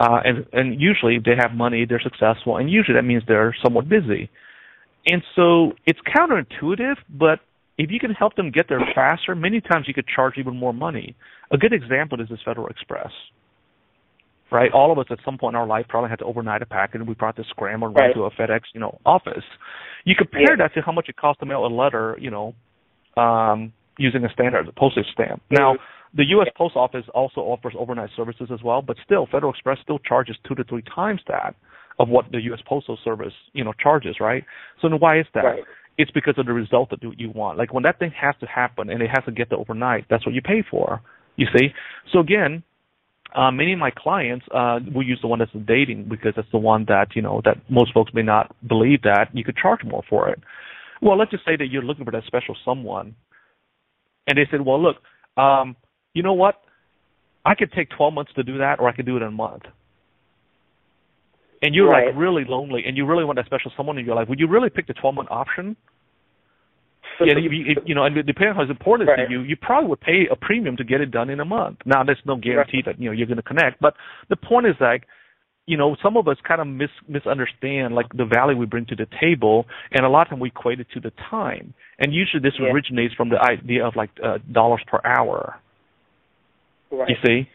uh, 0.00 0.20
and 0.24 0.46
and 0.52 0.80
usually 0.80 1.18
they 1.18 1.36
have 1.36 1.54
money, 1.54 1.84
they're 1.84 2.00
successful, 2.00 2.56
and 2.56 2.70
usually 2.70 2.94
that 2.94 3.04
means 3.04 3.22
they're 3.26 3.54
somewhat 3.62 3.88
busy. 3.88 4.28
And 5.06 5.22
so 5.36 5.74
it's 5.86 6.00
counterintuitive, 6.00 6.96
but 7.10 7.40
if 7.78 7.90
you 7.90 7.98
can 7.98 8.10
help 8.12 8.36
them 8.36 8.50
get 8.50 8.66
there 8.68 8.80
faster, 8.94 9.34
many 9.34 9.60
times 9.60 9.86
you 9.88 9.94
could 9.94 10.06
charge 10.06 10.34
even 10.38 10.56
more 10.56 10.72
money. 10.72 11.14
A 11.50 11.58
good 11.58 11.72
example 11.72 12.20
is 12.20 12.28
this 12.28 12.38
Federal 12.44 12.68
Express 12.68 13.10
right? 14.54 14.70
All 14.72 14.92
of 14.92 14.98
us 14.98 15.06
at 15.10 15.18
some 15.24 15.36
point 15.36 15.54
in 15.54 15.60
our 15.60 15.66
life 15.66 15.86
probably 15.88 16.10
had 16.10 16.20
to 16.20 16.24
overnight 16.24 16.62
a 16.62 16.66
package, 16.66 17.00
and 17.00 17.08
we 17.08 17.14
probably 17.14 17.42
had 17.42 17.48
to 17.48 17.50
scramble 17.50 17.88
and 17.88 17.96
run 17.96 18.06
Right. 18.06 18.14
to 18.14 18.24
a 18.24 18.30
FedEx, 18.30 18.62
you 18.72 18.80
know, 18.80 18.98
office. 19.04 19.44
You 20.04 20.14
compare 20.14 20.50
Yeah. 20.50 20.56
that 20.56 20.74
to 20.74 20.82
how 20.82 20.92
much 20.92 21.08
it 21.08 21.16
costs 21.16 21.40
to 21.40 21.46
mail 21.46 21.66
a 21.66 21.68
letter, 21.68 22.16
you 22.20 22.30
know, 22.30 22.54
um, 23.16 23.72
using 23.98 24.24
a 24.24 24.28
standard 24.30 24.72
postage 24.76 25.10
stamp. 25.12 25.42
Now, 25.50 25.76
the 26.14 26.24
U.S. 26.26 26.48
Post 26.54 26.76
Office 26.76 27.08
also 27.10 27.40
offers 27.40 27.74
overnight 27.76 28.10
services 28.10 28.50
as 28.52 28.62
well, 28.62 28.80
but 28.82 28.96
still, 29.04 29.26
Federal 29.26 29.52
Express 29.52 29.80
still 29.80 29.98
charges 29.98 30.36
two 30.44 30.54
to 30.54 30.64
three 30.64 30.82
times 30.82 31.22
that 31.26 31.54
of 31.98 32.08
what 32.08 32.30
the 32.30 32.40
U.S. 32.42 32.60
Postal 32.62 32.96
Service, 32.98 33.34
you 33.52 33.64
know, 33.64 33.72
charges, 33.72 34.20
right? 34.20 34.44
So 34.80 34.88
then 34.88 34.98
why 35.00 35.18
is 35.18 35.26
that? 35.34 35.44
Right. 35.44 35.64
It's 35.96 36.10
because 36.10 36.34
of 36.38 36.46
the 36.46 36.52
result 36.52 36.90
that 36.90 36.98
you 37.02 37.30
want. 37.30 37.58
Like 37.58 37.72
when 37.72 37.84
that 37.84 37.98
thing 37.98 38.12
has 38.20 38.34
to 38.40 38.46
happen 38.46 38.90
and 38.90 39.00
it 39.02 39.10
has 39.14 39.24
to 39.26 39.32
get 39.32 39.50
there 39.50 39.58
overnight, 39.58 40.06
that's 40.10 40.26
what 40.26 40.34
you 40.34 40.42
pay 40.42 40.64
for. 40.68 41.00
You 41.36 41.46
see? 41.56 41.68
So 42.12 42.18
again, 42.18 42.62
uh, 43.34 43.50
many 43.50 43.72
of 43.72 43.78
my 43.78 43.90
clients 43.90 44.46
uh, 44.54 44.78
will 44.94 45.02
use 45.02 45.18
the 45.20 45.26
one 45.26 45.40
that's 45.40 45.50
dating 45.66 46.06
because 46.08 46.32
that's 46.36 46.50
the 46.52 46.58
one 46.58 46.84
that 46.86 47.08
you 47.14 47.22
know 47.22 47.40
that 47.44 47.56
most 47.68 47.92
folks 47.92 48.12
may 48.14 48.22
not 48.22 48.54
believe 48.66 49.02
that 49.02 49.28
you 49.32 49.42
could 49.44 49.56
charge 49.56 49.80
more 49.84 50.02
for 50.08 50.28
it. 50.28 50.40
Well, 51.02 51.18
let's 51.18 51.32
just 51.32 51.44
say 51.44 51.56
that 51.56 51.66
you're 51.66 51.82
looking 51.82 52.04
for 52.04 52.12
that 52.12 52.24
special 52.26 52.56
someone, 52.64 53.16
and 54.28 54.38
they 54.38 54.46
said, 54.50 54.60
"Well, 54.60 54.80
look, 54.80 54.96
um, 55.36 55.74
you 56.14 56.22
know 56.22 56.32
what? 56.32 56.60
I 57.44 57.54
could 57.54 57.72
take 57.72 57.90
12 57.90 58.14
months 58.14 58.32
to 58.34 58.42
do 58.42 58.58
that, 58.58 58.78
or 58.78 58.88
I 58.88 58.94
could 58.94 59.04
do 59.06 59.16
it 59.16 59.22
in 59.22 59.28
a 59.28 59.32
month." 59.32 59.64
And 61.64 61.74
you're 61.74 61.88
Right. 61.88 62.08
like 62.08 62.16
really 62.16 62.44
lonely, 62.44 62.84
and 62.86 62.94
you 62.96 63.06
really 63.06 63.24
want 63.24 63.36
that 63.36 63.46
special 63.46 63.72
someone 63.76 63.96
in 63.98 64.04
your 64.04 64.14
life. 64.14 64.28
Would 64.28 64.38
you 64.38 64.46
really 64.46 64.68
pick 64.68 64.86
the 64.86 64.92
12 64.94 65.14
month 65.14 65.28
option? 65.30 65.76
yeah, 67.20 67.38
you, 67.38 67.48
you, 67.50 67.76
you 67.86 67.94
know, 67.94 68.04
and 68.04 68.14
depending 68.26 68.50
on 68.50 68.56
how 68.56 68.70
important 68.70 69.08
Right. 69.08 69.26
to 69.26 69.30
you, 69.32 69.40
you 69.42 69.56
probably 69.56 69.88
would 69.88 70.00
pay 70.00 70.26
a 70.30 70.36
premium 70.36 70.76
to 70.76 70.84
get 70.84 71.00
it 71.00 71.10
done 71.10 71.30
in 71.30 71.40
a 71.40 71.44
month. 71.44 71.78
Now, 71.86 72.02
there's 72.04 72.20
no 72.26 72.36
guarantee 72.36 72.82
that 72.84 73.00
you 73.00 73.06
know 73.08 73.12
you're 73.12 73.26
going 73.26 73.36
to 73.38 73.42
connect, 73.42 73.80
but 73.80 73.94
the 74.28 74.36
point 74.36 74.66
is 74.66 74.74
like, 74.80 75.06
you 75.66 75.76
know, 75.78 75.96
some 76.02 76.16
of 76.18 76.28
us 76.28 76.36
kind 76.46 76.60
of 76.60 76.66
mis- 76.66 77.02
misunderstand 77.08 77.94
like 77.94 78.06
the 78.14 78.24
value 78.26 78.56
we 78.58 78.66
bring 78.66 78.84
to 78.86 78.96
the 78.96 79.06
table, 79.20 79.66
and 79.92 80.04
a 80.04 80.08
lot 80.08 80.22
of 80.26 80.30
time 80.30 80.40
we 80.40 80.48
equate 80.48 80.80
it 80.80 80.88
to 80.92 81.00
the 81.00 81.12
time. 81.30 81.72
And 82.00 82.12
usually, 82.12 82.42
this 82.42 82.58
Yeah. 82.58 82.70
originates 82.72 83.14
from 83.14 83.28
the 83.30 83.40
idea 83.40 83.86
of 83.86 83.96
like 83.96 84.10
uh, 84.22 84.38
dollars 84.52 84.82
per 84.86 85.00
hour. 85.04 85.56
Right. 86.90 87.08
You 87.08 87.16
see, 87.24 87.48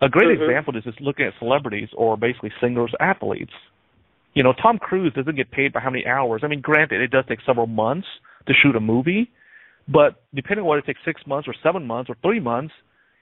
a 0.00 0.08
great 0.08 0.28
Mhm. 0.28 0.42
example 0.42 0.76
is 0.76 0.84
just 0.84 1.00
looking 1.00 1.26
at 1.26 1.34
celebrities 1.38 1.88
or 1.94 2.16
basically 2.16 2.52
singers, 2.60 2.94
athletes. 3.00 3.52
You 4.34 4.42
know, 4.42 4.52
Tom 4.52 4.78
Cruise 4.78 5.12
doesn't 5.14 5.36
get 5.36 5.50
paid 5.50 5.72
by 5.72 5.80
how 5.80 5.90
many 5.90 6.06
hours. 6.06 6.44
I 6.44 6.48
mean, 6.48 6.60
granted, 6.60 7.00
it 7.00 7.10
does 7.10 7.24
take 7.26 7.40
several 7.40 7.66
months 7.66 8.06
to 8.46 8.54
shoot 8.54 8.76
a 8.76 8.80
movie, 8.80 9.30
but 9.88 10.22
depending 10.34 10.62
on 10.64 10.68
whether 10.68 10.80
it 10.80 10.86
takes 10.86 11.02
six 11.04 11.26
months 11.26 11.48
or 11.48 11.54
seven 11.62 11.86
months 11.86 12.10
or 12.10 12.16
three 12.16 12.40
months, 12.40 12.74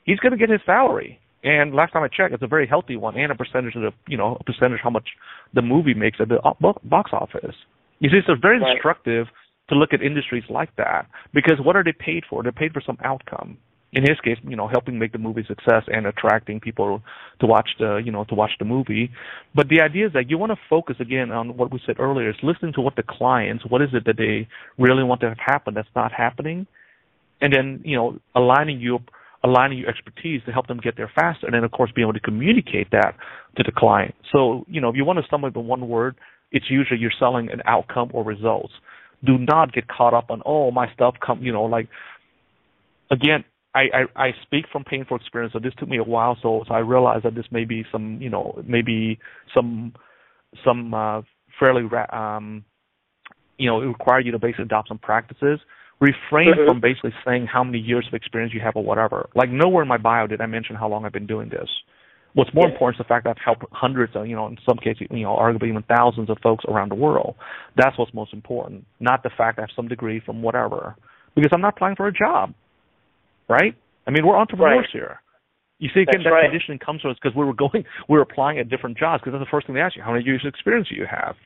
he's 0.05 0.19
going 0.19 0.33
to 0.33 0.39
get 0.39 0.51
his 0.51 0.61
salary. 0.67 1.21
And 1.45 1.75
last 1.75 1.93
time 1.93 2.03
I 2.03 2.09
checked, 2.09 2.33
it's 2.35 2.43
a 2.43 2.49
very 2.49 2.67
healthy 2.67 2.97
one, 2.97 3.17
and 3.17 3.31
a 3.31 3.35
percentage 3.35 3.77
of 3.77 3.83
the, 3.83 3.93
you 4.09 4.17
know, 4.17 4.37
a 4.41 4.45
percentage 4.45 4.81
how 4.83 4.91
much 4.91 5.09
the 5.53 5.63
movie 5.63 5.95
makes 5.95 6.19
at 6.21 6.29
the 6.29 6.41
box 6.85 7.13
office. 7.13 7.55
You 8.01 8.11
see, 8.11 8.21
so 8.27 8.33
it's 8.33 8.43
very 8.43 8.59
Right. 8.59 8.73
instructive 8.73 9.29
to 9.69 9.75
look 9.75 9.93
at 9.93 10.03
industries 10.03 10.45
like 10.49 10.75
that 10.77 11.07
because 11.33 11.61
what 11.61 11.77
are 11.77 11.85
they 11.85 11.93
paid 11.93 12.25
for? 12.27 12.43
They're 12.43 12.53
paid 12.53 12.73
for 12.73 12.81
some 12.81 12.99
outcome. 13.05 13.59
In 13.95 14.03
his 14.03 14.19
case, 14.25 14.39
you 14.43 14.57
know, 14.57 14.67
helping 14.67 14.99
make 14.99 15.13
the 15.13 15.19
movie 15.19 15.43
a 15.43 15.47
success 15.47 15.85
and 15.87 16.05
attracting 16.07 16.59
people 16.59 17.01
to 17.41 17.47
watch 17.47 17.71
the, 17.79 18.03
you 18.05 18.11
know, 18.11 18.25
to 18.25 18.35
watch 18.35 18.51
the 18.59 18.65
movie. 18.65 19.11
But 19.55 19.69
the 19.69 19.81
idea 19.83 20.07
is 20.09 20.13
that 20.15 20.29
you 20.29 20.37
want 20.37 20.51
to 20.51 20.59
focus 20.69 20.97
again 20.99 21.31
on 21.31 21.57
what 21.57 21.73
we 21.73 21.81
said 21.87 22.01
earlier: 22.01 22.31
is 22.31 22.37
listening 22.43 22.73
to 22.73 22.81
what 22.81 22.97
the 22.97 23.05
clients, 23.09 23.65
what 23.69 23.83
is 23.83 23.91
it 23.93 24.05
that 24.07 24.17
they 24.17 24.49
really 24.79 25.05
want 25.05 25.21
to 25.21 25.29
have 25.29 25.39
happen 25.39 25.75
that's 25.75 25.89
not 25.95 26.11
happening, 26.11 26.67
and 27.41 27.53
then 27.53 27.83
you 27.85 27.97
know, 27.97 28.19
aligning 28.35 28.81
your 28.81 28.99
aligning 29.45 29.79
your 29.79 29.89
expertise 29.89 30.41
to 30.47 30.51
help 30.51 30.67
them 30.67 30.81
get 30.83 30.97
there 30.97 31.11
faster, 31.15 31.47
and 31.47 31.55
then 31.55 31.63
of 31.63 31.71
course 31.71 31.93
being 31.95 32.07
able 32.07 32.15
to 32.15 32.21
communicate 32.21 32.91
that 32.91 33.15
to 33.57 33.63
the 33.63 33.73
client. 33.73 34.15
So 34.33 34.65
you 34.67 34.81
know, 34.81 34.89
if 34.89 34.97
you 34.97 35.05
want 35.05 35.21
to 35.21 35.25
sum 35.31 35.45
up 35.45 35.55
in 35.55 35.67
one 35.67 35.89
word, 35.89 36.17
it's 36.51 36.67
usually 36.69 36.99
you're 36.99 37.13
selling 37.19 37.49
an 37.51 37.63
outcome 37.65 38.11
or 38.13 38.25
results. 38.25 38.73
Do 39.25 39.39
not 39.39 39.73
get 39.73 39.87
caught 39.87 40.15
up 40.15 40.31
on 40.31 40.43
oh 40.45 40.73
my 40.73 40.93
stuff 40.95 41.15
come 41.25 41.43
you 41.43 41.53
know 41.53 41.65
like 41.65 41.89
again 43.11 43.45
I, 43.75 43.81
I, 43.93 44.27
I 44.27 44.31
speak 44.43 44.67
from 44.71 44.85
painful 44.85 45.17
experience, 45.17 45.53
so 45.53 45.59
this 45.59 45.73
took 45.79 45.89
me 45.89 45.99
a 45.99 46.05
while. 46.05 46.37
So, 46.41 46.65
so 46.69 46.75
I 46.75 46.79
realized 46.79 47.25
that 47.25 47.35
this 47.35 47.47
may 47.51 47.65
be 47.65 47.85
some, 47.91 48.19
you 48.21 48.31
know, 48.31 48.63
maybe 48.67 49.19
some, 49.53 49.95
some 50.65 50.95
uh, 50.95 51.23
fairly, 51.59 51.83
ra- 51.83 52.37
um, 52.37 52.65
you 53.59 53.69
know, 53.69 53.81
it 53.83 53.87
require 53.87 54.21
you 54.21 54.33
to 54.33 54.39
basically 54.39 54.65
adopt 54.65 54.89
some 54.89 54.99
practices. 54.99 55.61
Refrain 56.01 56.55
Mhm. 56.55 56.67
from 56.67 56.81
basically 56.81 57.15
saying 57.25 57.47
how 57.47 57.65
many 57.65 57.79
years 57.79 58.07
of 58.07 58.15
experience 58.15 58.53
you 58.53 58.61
have 58.61 58.77
or 58.77 58.85
whatever. 58.85 59.29
Like 59.35 59.51
nowhere 59.51 59.83
in 59.83 59.89
my 59.89 59.97
bio 59.97 60.27
did 60.27 60.41
I 60.41 60.47
mention 60.47 60.77
how 60.77 60.89
long 60.89 61.05
I've 61.05 61.13
been 61.13 61.27
doing 61.27 61.49
this. 61.49 61.69
What's 62.35 62.53
more 62.53 62.67
Yes. 62.67 62.73
important 62.75 62.97
is 62.97 62.99
the 62.99 63.09
fact 63.09 63.25
that 63.25 63.31
I've 63.31 63.45
helped 63.45 63.65
hundreds, 63.73 64.15
of, 64.17 64.27
you 64.27 64.35
know, 64.35 64.49
in 64.49 64.59
some 64.69 64.77
cases, 64.77 65.07
you 65.11 65.23
know, 65.23 65.37
arguably 65.37 65.69
even 65.69 65.83
thousands 65.83 66.31
of 66.31 66.39
folks 66.41 66.65
around 66.67 66.91
the 66.91 66.97
world. 66.97 67.37
That's 67.77 67.97
what's 67.97 68.13
most 68.13 68.33
important, 68.33 68.85
not 68.99 69.23
the 69.23 69.31
fact 69.31 69.59
I 69.59 69.63
have 69.63 69.71
some 69.71 69.87
degree 69.87 70.19
from 70.19 70.43
whatever. 70.43 70.97
Because 71.37 71.53
I'm 71.53 71.61
not 71.61 71.75
applying 71.75 71.97
for 71.97 72.07
a 72.09 72.13
job 72.13 72.55
right? 73.49 73.75
I 74.07 74.11
mean, 74.11 74.27
we're 74.27 74.37
entrepreneurs 74.37 74.81
Right. 74.81 74.91
here. 74.91 75.21
You 75.79 75.89
see, 75.93 76.01
again, 76.01 76.23
That's 76.23 76.25
that 76.25 76.31
right. 76.31 76.51
conditioning 76.51 76.79
comes 76.79 77.03
from 77.03 77.11
us 77.11 77.19
because 77.21 77.37
we 77.37 77.45
were 77.45 77.53
going, 77.53 77.85
we 78.09 78.17
were 78.17 78.23
applying 78.23 78.59
at 78.59 78.69
different 78.69 78.97
jobs 78.97 79.21
because 79.23 79.33
that's 79.33 79.45
the 79.45 79.51
first 79.51 79.67
thing 79.67 79.75
they 79.75 79.81
ask 79.81 79.97
you: 79.97 80.03
how 80.03 80.13
many 80.13 80.25
years 80.25 80.43
of 80.45 80.49
experience 80.49 80.89
do 80.89 80.95
you 80.95 81.07
have? 81.07 81.37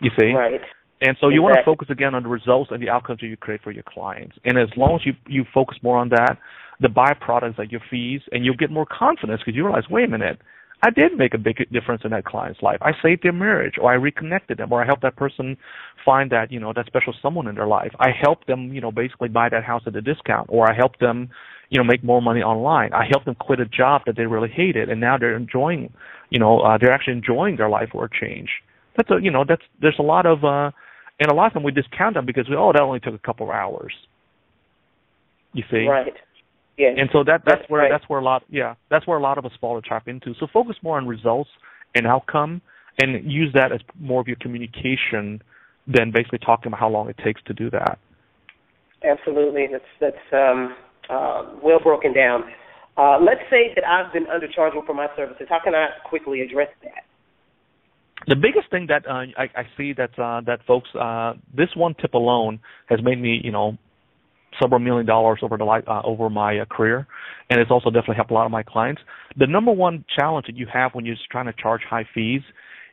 You 0.00 0.10
see, 0.18 0.32
Right. 0.32 0.60
and 1.00 1.16
so 1.20 1.28
you 1.28 1.42
want 1.42 1.54
to 1.54 1.62
focus 1.64 1.88
again 1.90 2.14
on 2.14 2.22
the 2.22 2.28
results 2.28 2.70
and 2.70 2.82
the 2.82 2.90
outcomes 2.90 3.20
that 3.20 3.26
you 3.26 3.36
create 3.36 3.62
for 3.62 3.70
your 3.70 3.84
clients. 3.84 4.36
And 4.44 4.58
as 4.58 4.68
long 4.76 4.96
as 4.96 5.06
you 5.06 5.14
you 5.26 5.44
focus 5.52 5.78
more 5.82 5.98
on 5.98 6.08
that, 6.10 6.38
the 6.80 6.88
byproducts 6.88 7.58
like 7.58 7.70
your 7.70 7.82
fees, 7.90 8.20
and 8.32 8.44
you'll 8.44 8.56
get 8.56 8.70
more 8.70 8.86
confidence 8.86 9.40
because 9.40 9.56
you 9.56 9.64
realize, 9.64 9.84
wait 9.90 10.04
a 10.04 10.08
minute, 10.08 10.40
I 10.84 10.90
did 10.90 11.16
make 11.16 11.32
a 11.32 11.38
big 11.38 11.58
difference 11.70 12.02
in 12.04 12.10
that 12.10 12.24
client's 12.24 12.60
life. 12.60 12.78
I 12.82 12.90
saved 13.00 13.22
their 13.22 13.32
marriage, 13.32 13.74
or 13.80 13.92
I 13.92 13.94
reconnected 13.94 14.58
them, 14.58 14.72
or 14.72 14.82
I 14.82 14.86
helped 14.86 15.02
that 15.02 15.14
person 15.14 15.56
find 16.04 16.30
that 16.32 16.50
you 16.50 16.58
know 16.58 16.72
that 16.72 16.86
special 16.86 17.14
someone 17.22 17.46
in 17.46 17.54
their 17.54 17.68
life. 17.68 17.92
I 18.00 18.10
helped 18.10 18.48
them, 18.48 18.72
you 18.72 18.80
know, 18.80 18.90
basically 18.90 19.28
buy 19.28 19.48
that 19.48 19.62
house 19.62 19.82
at 19.86 19.94
a 19.94 20.02
discount, 20.02 20.48
or 20.50 20.68
I 20.68 20.74
helped 20.74 20.98
them, 20.98 21.30
you 21.70 21.78
know, 21.78 21.84
make 21.84 22.02
more 22.02 22.20
money 22.20 22.42
online. 22.42 22.92
I 22.92 23.06
helped 23.08 23.26
them 23.26 23.36
quit 23.36 23.60
a 23.60 23.66
job 23.66 24.02
that 24.06 24.16
they 24.16 24.26
really 24.26 24.50
hated, 24.50 24.88
and 24.88 25.00
now 25.00 25.16
they're 25.16 25.36
enjoying, 25.36 25.92
you 26.30 26.40
know, 26.40 26.58
uh, 26.60 26.78
they're 26.78 26.92
actually 26.92 27.14
enjoying 27.14 27.56
their 27.56 27.68
life 27.68 27.90
or 27.94 28.08
change. 28.08 28.50
That's 28.96 29.10
a, 29.10 29.22
you 29.22 29.30
know, 29.30 29.44
that's 29.48 29.62
there's 29.80 29.98
a 30.00 30.02
lot 30.02 30.26
of, 30.26 30.44
uh, 30.44 30.72
and 31.20 31.30
a 31.30 31.34
lot 31.34 31.46
of 31.46 31.52
them 31.54 31.62
we 31.62 31.70
discount 31.70 32.14
them 32.14 32.26
because 32.26 32.48
we, 32.48 32.56
oh, 32.56 32.72
that 32.72 32.82
only 32.82 32.98
took 32.98 33.14
a 33.14 33.18
couple 33.18 33.46
of 33.46 33.54
hours. 33.54 33.94
You 35.52 35.62
see, 35.70 35.86
Right. 35.86 36.14
Yes. 36.78 36.96
and 36.98 37.10
so 37.12 37.22
that 37.24 37.42
that's, 37.44 37.60
That's 37.60 37.70
where 37.70 37.82
right. 37.82 37.90
that's 37.90 38.08
where 38.08 38.18
a 38.18 38.24
lot 38.24 38.44
yeah 38.48 38.74
that's 38.90 39.06
where 39.06 39.18
a 39.18 39.20
lot 39.20 39.36
of 39.36 39.44
us 39.44 39.52
fall 39.60 39.80
to 39.80 39.86
trap 39.86 40.08
into. 40.08 40.34
So 40.40 40.46
focus 40.52 40.76
more 40.82 40.96
on 40.96 41.06
results 41.06 41.50
and 41.94 42.06
outcome, 42.06 42.62
and 42.98 43.30
use 43.30 43.52
that 43.54 43.72
as 43.72 43.80
more 44.00 44.20
of 44.20 44.26
your 44.26 44.38
communication 44.40 45.42
than 45.86 46.10
basically 46.12 46.38
talking 46.38 46.68
about 46.68 46.80
how 46.80 46.88
long 46.88 47.08
it 47.10 47.16
takes 47.22 47.42
to 47.44 47.52
do 47.52 47.70
that. 47.70 47.98
Absolutely. 49.04 49.66
That's 49.70 49.84
that's 50.00 50.32
um, 50.32 50.74
uh, 51.10 51.44
well 51.62 51.80
broken 51.82 52.14
down. 52.14 52.44
Uh, 52.96 53.18
let's 53.18 53.40
say 53.50 53.72
that 53.74 53.84
I've 53.84 54.12
been 54.12 54.26
undercharging 54.26 54.84
for 54.86 54.94
my 54.94 55.08
services. 55.16 55.46
How 55.48 55.60
can 55.62 55.74
I 55.74 55.88
quickly 56.08 56.40
address 56.42 56.68
that? 56.82 57.04
The 58.28 58.36
biggest 58.36 58.70
thing 58.70 58.86
that 58.88 59.06
uh, 59.08 59.24
I, 59.36 59.48
I 59.56 59.64
see 59.76 59.92
that 59.94 60.16
uh, 60.18 60.42
that 60.46 60.60
folks 60.66 60.88
uh, 60.94 61.34
this 61.56 61.70
one 61.74 61.94
tip 62.00 62.14
alone 62.14 62.60
has 62.86 63.00
made 63.02 63.20
me 63.20 63.40
you 63.42 63.50
know 63.50 63.76
several 64.60 64.80
million 64.80 65.06
dollars 65.06 65.40
over 65.42 65.56
the 65.56 65.64
life, 65.64 65.84
uh, 65.86 66.02
over 66.04 66.30
my 66.30 66.58
uh, 66.58 66.64
career, 66.64 67.06
and 67.50 67.60
it's 67.60 67.70
also 67.70 67.90
definitely 67.90 68.16
helped 68.16 68.30
a 68.30 68.34
lot 68.34 68.46
of 68.46 68.52
my 68.52 68.62
clients. 68.62 69.02
The 69.36 69.46
number 69.46 69.72
one 69.72 70.04
challenge 70.18 70.46
that 70.46 70.56
you 70.56 70.66
have 70.72 70.92
when 70.94 71.04
you're 71.04 71.16
trying 71.30 71.46
to 71.46 71.52
charge 71.52 71.82
high 71.88 72.06
fees 72.14 72.42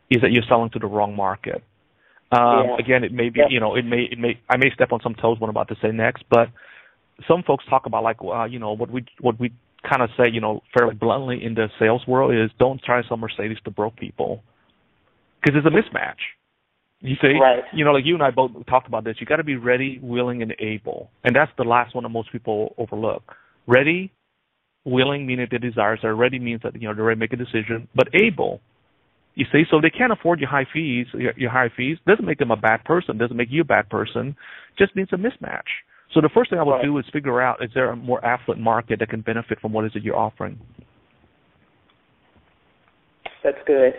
is 0.09 0.21
that 0.21 0.31
you're 0.31 0.43
selling 0.47 0.69
to 0.71 0.79
the 0.79 0.87
wrong 0.87 1.15
market. 1.15 1.63
Um, 2.31 2.65
Yeah. 2.67 2.75
Again, 2.79 3.03
it 3.03 3.11
may 3.11 3.29
be 3.29 3.41
you 3.49 3.59
know 3.59 3.75
it 3.75 3.85
may 3.85 4.07
it 4.11 4.19
may 4.19 4.39
I 4.49 4.57
may 4.57 4.71
step 4.73 4.91
on 4.91 4.99
some 5.01 5.15
toes 5.15 5.39
what 5.39 5.47
I'm 5.47 5.51
about 5.51 5.69
to 5.69 5.75
say 5.81 5.91
next, 5.91 6.23
but 6.29 6.49
some 7.27 7.43
folks 7.43 7.65
talk 7.69 7.85
about 7.85 8.03
like 8.03 8.17
uh, 8.23 8.45
you 8.45 8.59
know 8.59 8.73
what 8.73 8.91
we 8.91 9.05
what 9.19 9.39
we 9.39 9.51
kind 9.87 10.01
of 10.01 10.09
say, 10.17 10.25
you 10.31 10.41
know, 10.41 10.61
fairly 10.77 10.95
bluntly 10.95 11.43
in 11.43 11.53
the 11.53 11.67
sales 11.79 12.05
world 12.07 12.33
is 12.33 12.51
don't 12.59 12.81
try 12.83 13.01
to 13.01 13.07
sell 13.07 13.17
Mercedes 13.17 13.57
to 13.65 13.71
broke 13.71 13.95
people 13.95 14.43
because 15.41 15.57
it's 15.57 15.67
a 15.67 15.69
mismatch. 15.69 16.19
You 17.01 17.15
see, 17.21 17.39
right. 17.41 17.63
you 17.73 17.85
know, 17.85 17.91
like 17.91 18.05
you 18.05 18.13
and 18.13 18.23
I 18.23 18.31
both 18.31 18.51
talked 18.67 18.87
about 18.87 19.05
this. 19.05 19.15
You 19.19 19.25
got 19.25 19.37
to 19.37 19.43
be 19.43 19.55
ready, 19.55 19.99
willing, 20.01 20.41
and 20.41 20.53
able, 20.59 21.09
and 21.23 21.33
that's 21.33 21.51
the 21.57 21.63
last 21.63 21.95
one 21.95 22.03
that 22.03 22.09
most 22.09 22.31
people 22.31 22.75
overlook. 22.77 23.35
Ready, 23.67 24.11
willing, 24.83 25.25
meaning 25.25 25.47
the 25.49 25.59
desires. 25.59 25.99
Are 26.03 26.13
ready 26.13 26.39
means 26.39 26.61
that 26.63 26.79
you 26.79 26.87
know 26.89 26.93
they're 26.93 27.05
ready 27.05 27.17
to 27.17 27.19
make 27.19 27.33
a 27.33 27.37
decision, 27.37 27.87
but 27.95 28.07
able. 28.13 28.59
You 29.35 29.45
see, 29.49 29.63
so 29.71 29.79
they 29.81 29.89
can't 29.89 30.11
afford 30.11 30.41
your 30.41 30.49
high 30.49 30.65
fees. 30.73 31.07
Your, 31.13 31.31
your 31.37 31.51
high 31.51 31.69
fees 31.77 31.97
doesn't 32.05 32.25
make 32.25 32.39
them 32.39 32.51
a 32.51 32.57
bad 32.57 32.83
person. 32.83 33.17
Doesn't 33.17 33.37
make 33.37 33.47
you 33.49 33.61
a 33.61 33.65
bad 33.65 33.89
person. 33.89 34.35
Just 34.77 34.93
means 34.97 35.07
a 35.13 35.15
mismatch. 35.15 35.61
So 36.13 36.19
the 36.19 36.29
first 36.33 36.49
thing 36.49 36.59
I 36.59 36.63
would 36.63 36.71
right. 36.73 36.83
do 36.83 36.97
is 36.97 37.05
figure 37.13 37.41
out 37.41 37.63
is 37.63 37.69
there 37.73 37.91
a 37.91 37.95
more 37.95 38.23
affluent 38.25 38.61
market 38.61 38.99
that 38.99 39.09
can 39.09 39.21
benefit 39.21 39.61
from 39.61 39.71
what 39.71 39.85
is 39.85 39.91
it 39.95 40.03
you're 40.03 40.17
offering. 40.17 40.59
That's 43.41 43.59
good. 43.65 43.93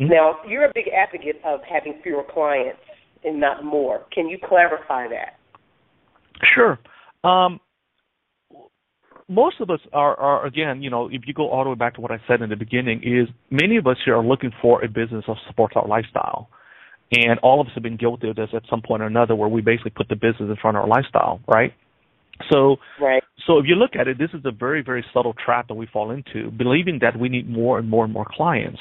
Mm-hmm. 0.00 0.12
Now, 0.12 0.36
you're 0.48 0.64
a 0.64 0.72
big 0.74 0.86
advocate 0.88 1.36
of 1.44 1.60
having 1.70 2.00
fewer 2.02 2.22
clients 2.22 2.80
and 3.24 3.38
not 3.38 3.64
more. 3.64 4.06
Can 4.14 4.28
you 4.28 4.38
clarify 4.42 5.08
that? 5.08 5.38
Sure. 6.54 6.78
Um, 7.22 7.60
most 9.28 9.60
of 9.60 9.70
us 9.70 9.80
are, 9.92 10.18
are, 10.18 10.46
again, 10.46 10.82
you 10.82 10.90
know, 10.90 11.08
if 11.08 11.22
you 11.26 11.34
go 11.34 11.50
all 11.50 11.64
the 11.64 11.70
way 11.70 11.76
back 11.76 11.94
to 11.96 12.00
what 12.00 12.10
I 12.10 12.18
said 12.26 12.40
in 12.40 12.48
the 12.48 12.56
beginning, 12.56 13.02
is 13.04 13.28
many 13.50 13.76
of 13.76 13.86
us 13.86 13.96
here 14.04 14.16
are 14.16 14.24
looking 14.24 14.50
for 14.62 14.82
a 14.82 14.88
business 14.88 15.24
that 15.28 15.36
supports 15.46 15.74
our 15.76 15.86
lifestyle. 15.86 16.48
And 17.12 17.38
all 17.40 17.60
of 17.60 17.66
us 17.66 17.72
have 17.74 17.82
been 17.82 17.96
guilty 17.96 18.30
of 18.30 18.36
this 18.36 18.48
at 18.54 18.62
some 18.70 18.82
point 18.82 19.02
or 19.02 19.06
another 19.06 19.34
where 19.34 19.48
we 19.48 19.60
basically 19.60 19.90
put 19.90 20.08
the 20.08 20.14
business 20.14 20.48
in 20.48 20.56
front 20.60 20.76
of 20.76 20.84
our 20.84 20.88
lifestyle, 20.88 21.40
right? 21.46 21.72
So, 22.50 22.76
right. 23.00 23.22
so 23.46 23.58
if 23.58 23.66
you 23.66 23.74
look 23.74 23.90
at 23.98 24.08
it, 24.08 24.16
this 24.16 24.30
is 24.32 24.40
a 24.44 24.50
very, 24.50 24.82
very 24.82 25.04
subtle 25.12 25.34
trap 25.44 25.68
that 25.68 25.74
we 25.74 25.86
fall 25.92 26.10
into, 26.10 26.50
believing 26.52 27.00
that 27.02 27.18
we 27.18 27.28
need 27.28 27.50
more 27.50 27.78
and 27.78 27.88
more 27.88 28.04
and 28.04 28.12
more 28.12 28.26
clients. 28.30 28.78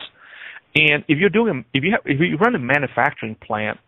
And 0.76 1.04
if 1.08 1.18
you're 1.18 1.30
doing, 1.30 1.66
if 1.74 1.84
you 1.84 1.92
have, 1.92 2.02
if 2.06 2.20
you 2.20 2.38
run 2.38 2.56
a 2.56 2.60
manufacturing 2.60 3.36
plant, 3.36 3.80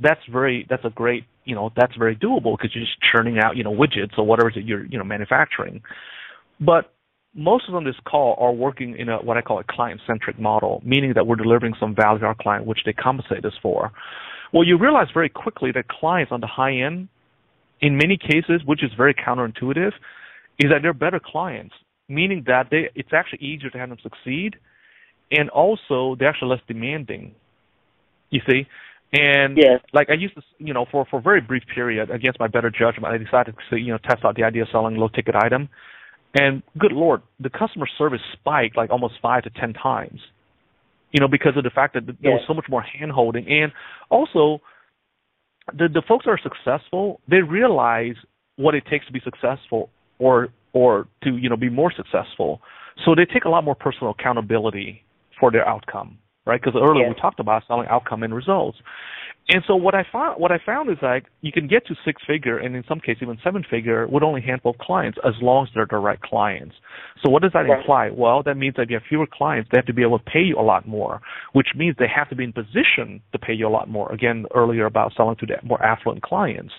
that's 0.00 0.20
very, 0.30 0.66
that's 0.68 0.84
a 0.84 0.90
great, 0.90 1.24
you 1.44 1.54
know, 1.54 1.70
that's 1.76 1.94
very 1.96 2.16
doable 2.16 2.56
because 2.56 2.74
you're 2.74 2.84
just 2.84 2.98
churning 3.12 3.38
out, 3.38 3.56
you 3.56 3.64
know, 3.64 3.72
widgets 3.72 4.18
or 4.18 4.24
whatever 4.24 4.50
that 4.54 4.64
you're, 4.64 4.84
you 4.86 4.98
know, 4.98 5.04
manufacturing. 5.04 5.80
But 6.60 6.92
most 7.34 7.68
of 7.68 7.74
us 7.74 7.78
on 7.78 7.84
this 7.84 7.94
call 8.06 8.36
are 8.40 8.52
working 8.52 8.96
in 8.98 9.08
a 9.08 9.18
what 9.18 9.36
I 9.36 9.42
call 9.42 9.60
a 9.60 9.64
client-centric 9.64 10.38
model, 10.38 10.82
meaning 10.84 11.12
that 11.14 11.26
we're 11.26 11.36
delivering 11.36 11.74
some 11.78 11.94
value 11.94 12.20
to 12.20 12.26
our 12.26 12.34
client, 12.34 12.66
which 12.66 12.80
they 12.84 12.92
compensate 12.92 13.44
us 13.44 13.52
for. 13.62 13.92
Well, 14.52 14.64
you 14.64 14.78
realize 14.78 15.08
very 15.12 15.28
quickly 15.28 15.70
that 15.72 15.88
clients 15.88 16.32
on 16.32 16.40
the 16.40 16.46
high 16.46 16.74
end, 16.78 17.08
in 17.80 17.96
many 17.96 18.16
cases, 18.16 18.62
which 18.64 18.82
is 18.82 18.90
very 18.96 19.14
counterintuitive, 19.14 19.92
is 20.58 20.70
that 20.70 20.80
they're 20.82 20.94
better 20.94 21.20
clients, 21.24 21.74
meaning 22.08 22.42
that 22.46 22.68
they 22.70 22.88
it's 22.94 23.12
actually 23.12 23.40
easier 23.40 23.70
to 23.70 23.78
have 23.78 23.90
them 23.90 23.98
succeed 24.02 24.56
and 25.30 25.50
also 25.50 26.16
they're 26.18 26.28
actually 26.28 26.50
less 26.50 26.60
demanding. 26.66 27.34
You 28.30 28.40
see, 28.48 28.66
and 29.12 29.56
yes. 29.56 29.80
like 29.92 30.10
I 30.10 30.14
used 30.14 30.34
to, 30.34 30.42
you 30.58 30.74
know, 30.74 30.86
for 30.90 31.06
for 31.06 31.18
a 31.18 31.22
very 31.22 31.40
brief 31.40 31.62
period, 31.72 32.10
against 32.10 32.40
my 32.40 32.48
better 32.48 32.70
judgment, 32.70 33.06
I 33.14 33.18
decided 33.18 33.54
to 33.70 33.76
you 33.76 33.92
know 33.92 33.98
test 33.98 34.24
out 34.24 34.36
the 34.36 34.44
idea 34.44 34.62
of 34.62 34.68
selling 34.72 34.96
low 34.96 35.08
ticket 35.08 35.36
item, 35.36 35.68
and 36.38 36.62
good 36.78 36.92
lord, 36.92 37.22
the 37.38 37.50
customer 37.50 37.86
service 37.98 38.20
spiked 38.32 38.76
like 38.76 38.90
almost 38.90 39.14
five 39.22 39.44
to 39.44 39.50
ten 39.50 39.72
times. 39.72 40.20
You 41.12 41.20
know, 41.20 41.28
because 41.28 41.56
of 41.56 41.62
the 41.62 41.70
fact 41.70 41.94
that 41.94 42.04
there 42.06 42.16
yes. 42.20 42.40
was 42.40 42.44
so 42.48 42.54
much 42.54 42.66
more 42.68 42.82
hand 42.82 43.12
holding, 43.12 43.46
and 43.48 43.72
also 44.10 44.60
the 45.72 45.88
the 45.88 46.02
folks 46.06 46.24
that 46.24 46.32
are 46.32 46.40
successful, 46.42 47.20
they 47.28 47.42
realize 47.42 48.16
what 48.56 48.74
it 48.74 48.84
takes 48.90 49.06
to 49.06 49.12
be 49.12 49.20
successful 49.20 49.88
or 50.18 50.48
or 50.72 51.06
to 51.22 51.36
you 51.36 51.48
know 51.48 51.56
be 51.56 51.70
more 51.70 51.92
successful. 51.96 52.60
So 53.04 53.14
they 53.14 53.24
take 53.24 53.44
a 53.44 53.48
lot 53.48 53.62
more 53.62 53.76
personal 53.76 54.10
accountability 54.18 55.04
for 55.38 55.50
their 55.50 55.66
outcome, 55.68 56.18
right? 56.46 56.60
Because 56.62 56.80
earlier 56.80 57.08
we 57.08 57.14
talked 57.14 57.40
about 57.40 57.62
selling 57.66 57.88
outcome 57.88 58.22
and 58.22 58.34
results. 58.34 58.78
And 59.48 59.62
so 59.68 59.76
what 59.76 59.94
I 59.94 60.04
found 60.10 60.40
what 60.40 60.50
I 60.50 60.58
found 60.64 60.90
is 60.90 60.96
like 61.02 61.26
you 61.40 61.52
can 61.52 61.68
get 61.68 61.86
to 61.86 61.94
six 62.04 62.20
figure 62.26 62.58
and 62.58 62.74
in 62.74 62.82
some 62.88 62.98
cases 62.98 63.22
even 63.22 63.38
seven 63.44 63.64
figure 63.68 64.08
with 64.08 64.24
only 64.24 64.42
a 64.42 64.44
handful 64.44 64.72
of 64.72 64.78
clients 64.78 65.18
as 65.24 65.34
long 65.40 65.66
as 65.66 65.70
they're 65.72 65.86
the 65.88 65.98
right 65.98 66.20
clients. 66.20 66.74
So 67.24 67.30
what 67.30 67.42
does 67.42 67.52
that 67.52 67.60
right. 67.60 67.78
imply? 67.78 68.10
Well, 68.10 68.42
that 68.42 68.56
means 68.56 68.74
that 68.76 68.82
if 68.82 68.90
you 68.90 68.96
have 68.96 69.04
fewer 69.08 69.26
clients, 69.32 69.68
they 69.70 69.78
have 69.78 69.86
to 69.86 69.94
be 69.94 70.02
able 70.02 70.18
to 70.18 70.24
pay 70.24 70.40
you 70.40 70.58
a 70.58 70.62
lot 70.62 70.88
more, 70.88 71.20
which 71.52 71.68
means 71.76 71.94
they 71.96 72.08
have 72.12 72.28
to 72.30 72.36
be 72.36 72.42
in 72.42 72.52
position 72.52 73.22
to 73.30 73.38
pay 73.38 73.52
you 73.52 73.68
a 73.68 73.70
lot 73.70 73.88
more. 73.88 74.12
Again, 74.12 74.46
earlier 74.52 74.86
about 74.86 75.12
selling 75.16 75.36
to 75.36 75.46
the 75.46 75.54
more 75.62 75.80
affluent 75.80 76.22
clients. 76.22 76.74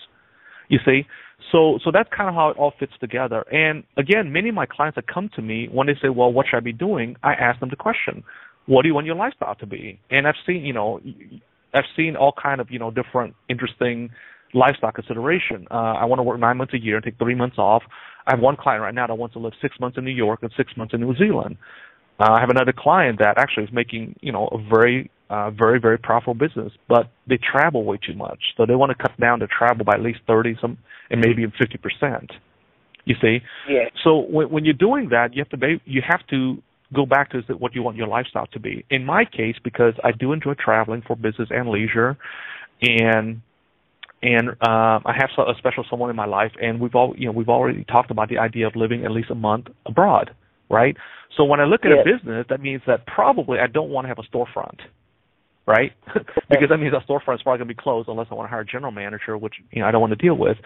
You 0.67 0.79
see? 0.85 1.03
So 1.51 1.79
so 1.83 1.91
that's 1.91 2.09
kind 2.15 2.29
of 2.29 2.35
how 2.35 2.49
it 2.49 2.57
all 2.57 2.73
fits 2.79 2.93
together. 2.99 3.45
And 3.51 3.83
again, 3.95 4.33
many 4.33 4.49
of 4.49 4.55
my 4.55 4.65
clients 4.65 4.95
that 4.95 5.07
come 5.07 5.29
to 5.35 5.41
me 5.41 5.67
when 5.71 5.87
they 5.87 5.95
say, 6.01 6.09
"Well, 6.09 6.31
what 6.31 6.47
should 6.47 6.57
I 6.57 6.61
be 6.61 6.73
doing?" 6.73 7.15
I 7.23 7.33
ask 7.33 7.59
them 7.59 7.69
the 7.69 7.75
question, 7.75 8.23
"What 8.65 8.81
do 8.81 8.89
you 8.89 8.93
want 8.95 9.05
your 9.05 9.15
lifestyle 9.15 9.55
to 9.55 9.65
be?" 9.65 9.99
And 10.09 10.27
I've 10.27 10.35
seen, 10.45 10.65
you 10.65 10.73
know, 10.73 10.99
I've 11.73 11.85
seen 11.95 12.15
all 12.15 12.33
kind 12.33 12.59
of 12.59 12.71
you 12.71 12.79
know 12.79 12.91
different 12.91 13.35
interesting 13.49 14.09
lifestyle 14.53 14.91
consideration. 14.91 15.67
Uh, 15.69 15.93
I 16.01 16.05
want 16.05 16.19
to 16.19 16.23
work 16.23 16.39
nine 16.39 16.57
months 16.57 16.73
a 16.73 16.79
year 16.79 16.95
and 16.95 17.03
take 17.03 17.17
three 17.17 17.35
months 17.35 17.57
off. 17.57 17.83
I 18.25 18.31
have 18.31 18.39
one 18.39 18.55
client 18.55 18.81
right 18.81 18.93
now 18.93 19.07
that 19.07 19.15
wants 19.15 19.33
to 19.33 19.39
live 19.39 19.53
six 19.61 19.79
months 19.79 19.97
in 19.97 20.05
New 20.05 20.11
York 20.11 20.39
and 20.41 20.51
six 20.57 20.75
months 20.75 20.93
in 20.93 21.01
New 21.01 21.15
Zealand. 21.15 21.57
Uh, 22.19 22.31
I 22.31 22.39
have 22.39 22.49
another 22.49 22.73
client 22.75 23.19
that 23.19 23.37
actually 23.37 23.65
is 23.65 23.71
making 23.71 24.15
you 24.21 24.31
know 24.31 24.47
a 24.47 24.57
very 24.57 25.09
uh, 25.29 25.51
very 25.51 25.79
very 25.79 25.97
profitable 25.97 26.33
business, 26.33 26.71
but 26.87 27.11
they 27.27 27.37
travel 27.37 27.83
way 27.83 27.97
too 27.97 28.15
much, 28.15 28.39
so 28.55 28.65
they 28.65 28.75
want 28.75 28.95
to 28.95 29.01
cut 29.01 29.17
down 29.19 29.39
the 29.39 29.47
travel 29.47 29.85
by 29.85 29.93
at 29.93 30.01
least 30.01 30.19
thirty 30.27 30.55
some 30.61 30.77
and 31.09 31.21
maybe 31.21 31.41
even 31.41 31.53
fifty 31.57 31.77
percent. 31.77 32.31
You 33.05 33.15
see, 33.21 33.39
yeah. 33.69 33.85
So 34.03 34.17
when, 34.17 34.49
when 34.49 34.65
you're 34.65 34.73
doing 34.73 35.09
that, 35.09 35.33
you 35.33 35.41
have 35.41 35.49
to 35.49 35.57
be, 35.57 35.81
you 35.85 36.01
have 36.07 36.25
to 36.27 36.61
go 36.93 37.05
back 37.05 37.31
to 37.31 37.41
what 37.53 37.75
you 37.75 37.83
want 37.83 37.97
your 37.97 38.07
lifestyle 38.07 38.47
to 38.47 38.59
be. 38.59 38.85
In 38.89 39.05
my 39.05 39.25
case, 39.25 39.55
because 39.63 39.93
I 40.03 40.11
do 40.11 40.33
enjoy 40.33 40.53
traveling 40.53 41.03
for 41.05 41.15
business 41.15 41.49
and 41.49 41.69
leisure, 41.69 42.17
and 42.81 43.41
and 44.21 44.49
um, 44.49 45.03
I 45.05 45.13
have 45.15 45.29
a 45.37 45.53
special 45.57 45.85
someone 45.89 46.09
in 46.09 46.15
my 46.15 46.25
life, 46.25 46.51
and 46.61 46.79
we've 46.79 46.95
all 46.95 47.13
you 47.17 47.27
know 47.27 47.31
we've 47.31 47.49
already 47.49 47.83
talked 47.83 48.11
about 48.11 48.29
the 48.29 48.39
idea 48.39 48.67
of 48.67 48.75
living 48.75 49.05
at 49.05 49.11
least 49.11 49.29
a 49.29 49.35
month 49.35 49.67
abroad, 49.85 50.31
right? 50.69 50.97
So 51.35 51.43
when 51.43 51.59
I 51.59 51.65
look 51.65 51.81
at 51.85 51.91
yes. 51.91 51.99
a 52.05 52.17
business, 52.17 52.45
that 52.49 52.61
means 52.61 52.81
that 52.87 53.05
probably 53.05 53.59
I 53.59 53.67
don't 53.67 53.89
want 53.89 54.05
to 54.05 54.09
have 54.09 54.17
a 54.17 54.35
storefront, 54.35 54.79
right? 55.67 55.91
because 56.49 56.69
that 56.69 56.77
means 56.77 56.93
that 56.93 57.07
storefront 57.07 57.35
is 57.35 57.43
probably 57.43 57.59
going 57.59 57.67
to 57.67 57.75
be 57.75 57.75
closed 57.75 58.07
unless 58.09 58.27
I 58.31 58.35
want 58.35 58.47
to 58.47 58.49
hire 58.49 58.61
a 58.61 58.65
general 58.65 58.91
manager, 58.91 59.37
which 59.37 59.55
you 59.71 59.81
know 59.81 59.87
I 59.87 59.91
don't 59.91 60.01
want 60.01 60.17
to 60.17 60.23
deal 60.23 60.35
with. 60.35 60.57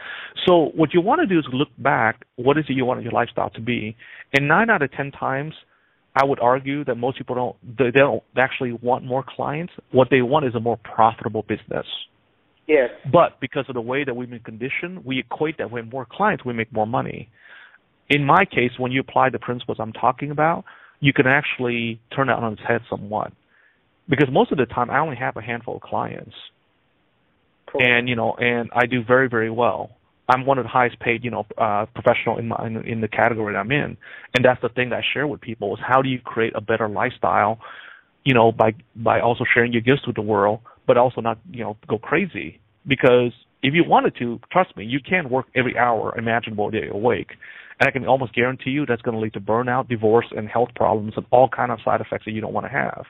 So 0.48 0.72
what 0.76 0.94
you 0.94 1.02
want 1.02 1.20
to 1.22 1.28
do 1.28 1.40
is 1.40 1.46
look 1.52 1.70
back. 1.78 2.24
What 2.36 2.58
is 2.58 2.66
it 2.70 2.74
you 2.74 2.86
want 2.86 3.02
your 3.04 3.12
lifestyle 3.12 3.50
to 3.52 3.62
be? 3.62 3.98
And 4.34 4.48
nine 4.48 4.70
out 4.70 4.82
of 4.82 4.92
ten 4.94 5.12
times, 5.12 5.54
I 6.16 6.24
would 6.24 6.40
argue 6.40 6.86
that 6.86 6.96
most 6.96 7.18
people 7.18 7.36
don't 7.36 7.78
they 7.78 7.92
don't 7.92 8.24
actually 8.38 8.74
want 8.74 9.04
more 9.04 9.26
clients. 9.28 9.74
What 9.92 10.10
they 10.12 10.22
want 10.22 10.46
is 10.46 10.56
a 10.56 10.60
more 10.60 10.78
profitable 10.78 11.42
business. 11.42 11.88
Yes. 12.68 12.90
But 13.12 13.42
because 13.42 13.66
of 13.68 13.74
the 13.74 13.82
way 13.82 14.04
that 14.04 14.16
we've 14.16 14.30
been 14.30 14.40
conditioned, 14.40 15.04
we 15.04 15.20
equate 15.20 15.58
that 15.58 15.72
with 15.72 15.92
more 15.92 16.08
clients, 16.10 16.46
we 16.46 16.54
make 16.54 16.72
more 16.72 16.88
money. 16.88 17.30
In 18.10 18.24
my 18.24 18.46
case, 18.46 18.72
when 18.78 18.92
you 18.92 19.02
apply 19.02 19.30
the 19.30 19.40
principles 19.40 19.78
I'm 19.80 19.94
talking 19.94 20.32
about, 20.32 20.64
you 21.00 21.12
can 21.12 21.26
actually 21.28 22.00
turn 22.16 22.28
that 22.28 22.38
on 22.38 22.54
its 22.54 22.62
head 22.66 22.82
somewhat. 22.90 23.34
Because 24.10 24.30
most 24.32 24.52
of 24.52 24.58
the 24.58 24.66
time, 24.66 24.90
I 24.90 25.00
only 25.00 25.16
have 25.16 25.38
a 25.38 25.42
handful 25.42 25.76
of 25.76 25.82
clients, 25.82 26.34
cool. 27.72 27.82
and 27.84 28.10
you 28.10 28.16
know, 28.16 28.34
and 28.34 28.70
I 28.74 28.86
do 28.86 29.04
very, 29.04 29.30
very 29.30 29.50
well. 29.50 29.92
I'm 30.30 30.46
one 30.46 30.58
of 30.58 30.64
the 30.64 30.70
highest 30.70 31.00
paid, 31.00 31.24
you 31.24 31.32
know, 31.32 31.46
uh, 31.58 31.86
professional 31.94 32.38
in 32.38 32.48
my 32.48 32.66
in, 32.66 32.78
in 32.88 33.02
the 33.02 33.08
category 33.08 33.54
that 33.54 33.60
I'm 33.60 33.72
in, 33.72 33.98
and 34.34 34.46
that's 34.46 34.62
the 34.62 34.70
thing 34.70 34.90
that 34.90 34.98
I 34.98 35.04
share 35.14 35.28
with 35.28 35.42
people 35.42 35.74
is 35.76 35.80
how 35.86 36.02
do 36.02 36.10
you 36.10 36.20
create 36.20 36.54
a 36.56 36.62
better 36.62 36.88
lifestyle, 36.88 37.60
you 38.24 38.34
know, 38.34 38.52
by 38.52 38.74
by 38.96 39.20
also 39.20 39.44
sharing 39.54 39.74
your 39.74 39.82
gifts 39.82 40.08
with 40.08 40.16
the 40.16 40.22
world, 40.22 40.60
but 40.88 40.98
also 40.98 41.22
not, 41.22 41.40
you 41.52 41.64
know, 41.64 41.78
go 41.88 41.98
crazy. 41.98 42.60
Because 42.88 43.32
if 43.62 43.74
you 43.74 43.84
wanted 43.84 44.16
to, 44.20 44.40
trust 44.52 44.76
me, 44.76 44.86
you 44.86 45.00
can 45.00 45.30
work 45.30 45.46
every 45.56 45.78
hour 45.78 46.18
imaginable 46.18 46.72
day 46.72 46.88
awake, 46.92 47.32
and 47.80 47.88
I 47.88 47.92
can 47.92 48.08
almost 48.08 48.34
guarantee 48.34 48.72
you 48.72 48.86
that's 48.86 49.02
going 49.02 49.16
to 49.16 49.22
lead 49.22 49.34
to 49.34 49.40
burnout, 49.40 49.90
divorce, 49.90 50.28
and 50.36 50.48
health 50.48 50.70
problems, 50.76 51.14
and 51.16 51.26
all 51.32 51.50
kind 51.50 51.72
of 51.72 51.80
side 51.84 52.02
effects 52.02 52.26
that 52.26 52.32
you 52.32 52.42
don't 52.42 52.54
want 52.54 52.66
to 52.66 52.72
have. 52.72 53.06